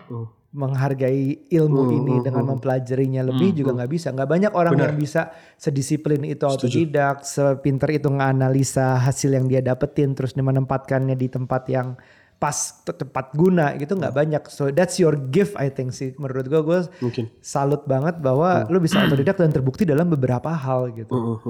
[0.57, 4.09] menghargai ilmu ini dengan mempelajarinya lebih juga nggak bisa.
[4.11, 10.16] Nggak banyak orang yang bisa sedisiplin itu otodidak, sepinter itu nganalisa hasil yang dia dapetin
[10.16, 11.92] terus menempatkannya di tempat yang
[12.36, 12.52] pas
[12.84, 14.42] te- tepat guna gitu nggak banyak.
[14.52, 17.32] So that's your gift I think sih menurut gue gue Mungkin.
[17.40, 21.40] salut banget bahwa lu bisa otodidak dan terbukti dalam beberapa hal gitu.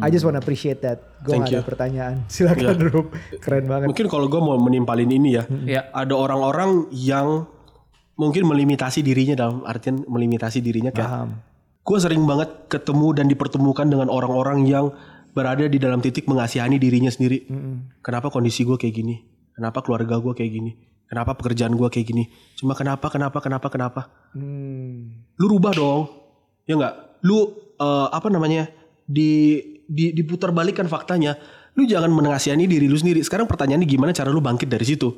[0.00, 1.04] I just wanna appreciate that.
[1.20, 1.60] Gue ada you.
[1.60, 2.24] pertanyaan.
[2.32, 3.12] Silakan Rup.
[3.44, 3.92] Keren banget.
[3.92, 5.92] Mungkin kalau gue mau menimpalin ini ya, Iya.
[5.92, 7.44] ada orang-orang yang
[8.22, 11.30] mungkin melimitasi dirinya dalam artian melimitasi dirinya kayak Paham.
[11.82, 14.94] gue sering banget ketemu dan dipertemukan dengan orang-orang yang
[15.32, 17.48] berada di dalam titik mengasihani dirinya sendiri.
[18.04, 19.16] Kenapa kondisi gue kayak gini?
[19.56, 20.72] Kenapa keluarga gue kayak gini?
[21.08, 22.24] Kenapa pekerjaan gue kayak gini?
[22.56, 24.00] Cuma kenapa, kenapa, kenapa, kenapa?
[24.32, 25.28] Hmm.
[25.36, 26.08] Lu rubah dong,
[26.64, 27.24] ya nggak?
[27.24, 28.68] Lu eh, apa namanya?
[29.04, 31.36] Di, di diputar balikan faktanya.
[31.76, 33.24] Lu jangan mengasihani diri lu sendiri.
[33.24, 35.12] Sekarang pertanyaannya gimana cara lu bangkit dari situ?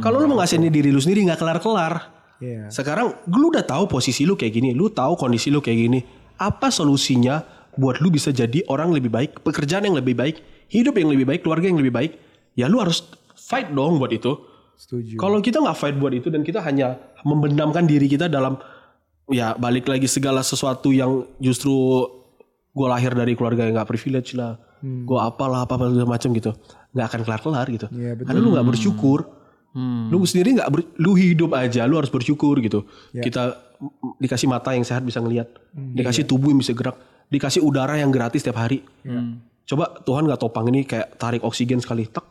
[0.00, 2.23] Kalau lu mengasihani diri lu sendiri nggak kelar-kelar.
[2.42, 2.70] Iya.
[2.70, 6.00] Sekarang lu udah tahu posisi lu kayak gini, lu tahu kondisi lu kayak gini.
[6.40, 7.42] Apa solusinya
[7.78, 11.40] buat lu bisa jadi orang lebih baik, pekerjaan yang lebih baik, hidup yang lebih baik,
[11.46, 12.12] keluarga yang lebih baik?
[12.58, 14.34] Ya lu harus fight dong buat itu.
[14.74, 15.14] Setuju.
[15.18, 18.58] Kalau kita nggak fight buat itu dan kita hanya membendamkan diri kita dalam
[19.30, 21.72] ya balik lagi segala sesuatu yang justru
[22.74, 26.50] gue lahir dari keluarga yang nggak privilege lah, gue apalah apa apa segala macam gitu,
[26.90, 27.86] nggak akan kelar kelar gitu.
[27.94, 28.26] Iya, betul.
[28.26, 29.18] Karena lu nggak bersyukur,
[29.74, 30.70] lu sendiri nggak
[31.02, 32.86] lu hidup aja, lu harus bersyukur gitu.
[33.10, 36.94] Kita mm, dikasih mata yang sehat bisa ngelihat, dikasih tubuh yang bisa gerak,
[37.26, 38.86] dikasih udara yang gratis setiap hari.
[39.66, 42.22] Coba Tuhan nggak topang ini kayak tarik oksigen sekali, tak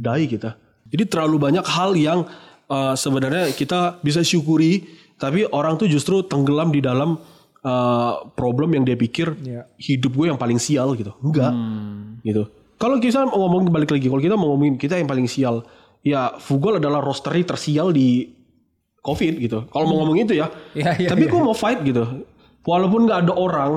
[0.00, 0.56] dai kita.
[0.88, 2.24] Jadi terlalu banyak hal yang
[2.68, 4.84] uh, sebenarnya kita bisa syukuri,
[5.16, 7.16] tapi orang tuh justru tenggelam di dalam
[7.64, 9.68] uh, problem yang dia pikir Iya.
[9.80, 11.12] hidup gue yang paling sial gitu.
[11.24, 11.52] Enggak,
[12.22, 12.44] gitu.
[12.76, 15.62] Kalau kita ngomong balik lagi, kalau kita mau ngomongin kita yang paling sial,
[16.02, 18.26] ya Fugol adalah roastery tersial di
[19.02, 19.58] COVID gitu.
[19.66, 20.46] Kalau mau ngomong itu ya,
[20.78, 22.22] Iya, iya, tapi gue mau fight gitu.
[22.62, 23.72] Walaupun nggak ada orang,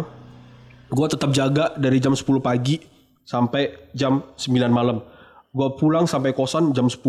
[0.93, 2.77] gue tetap jaga dari jam 10 pagi
[3.25, 5.01] sampai jam 9 malam.
[5.49, 7.01] Gue pulang sampai kosan jam 10.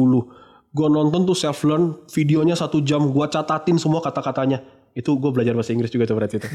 [0.73, 3.05] Gue nonton tuh self learn videonya satu jam.
[3.12, 4.64] Gue catatin semua kata-katanya.
[4.97, 6.49] Itu gue belajar bahasa Inggris juga tuh berarti itu.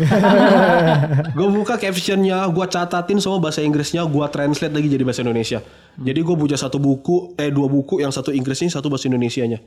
[1.38, 5.62] gue buka captionnya, gue catatin semua bahasa Inggrisnya, gue translate lagi jadi bahasa Indonesia.
[6.02, 9.62] Jadi gue punya satu buku, eh dua buku, yang satu Inggrisnya, satu bahasa Indonesianya.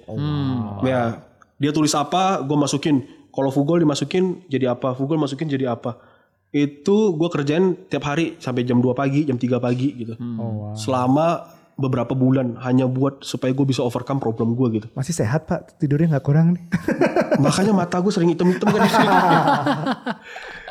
[0.82, 1.22] Ya,
[1.54, 3.06] dia tulis apa, gue masukin.
[3.30, 5.94] Kalau Fugol dimasukin jadi apa, Fugol masukin jadi apa.
[6.50, 10.18] Itu gue kerjain tiap hari sampai jam 2 pagi, jam 3 pagi gitu.
[10.74, 14.86] Selama beberapa bulan hanya buat supaya gue bisa overcome problem gue gitu.
[14.94, 16.64] Masih sehat pak, tidurnya nggak kurang nih.
[17.44, 18.82] Makanya mata gue sering hitam-hitam kan.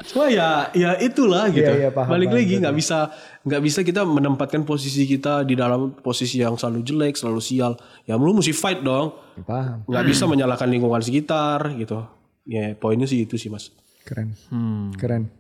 [0.10, 1.68] Cuma ya, ya itulah gitu.
[1.68, 2.98] Iya, iya, paham, Balik paham, lagi nggak bisa
[3.44, 7.76] nggak bisa kita menempatkan posisi kita di dalam posisi yang selalu jelek, selalu sial.
[8.08, 9.16] Ya lu mesti fight dong.
[9.44, 9.84] Paham.
[9.88, 12.04] Nggak bisa menyalahkan lingkungan sekitar gitu.
[12.48, 13.72] Ya poinnya sih itu sih mas.
[14.04, 14.36] Keren.
[15.00, 15.32] Keren.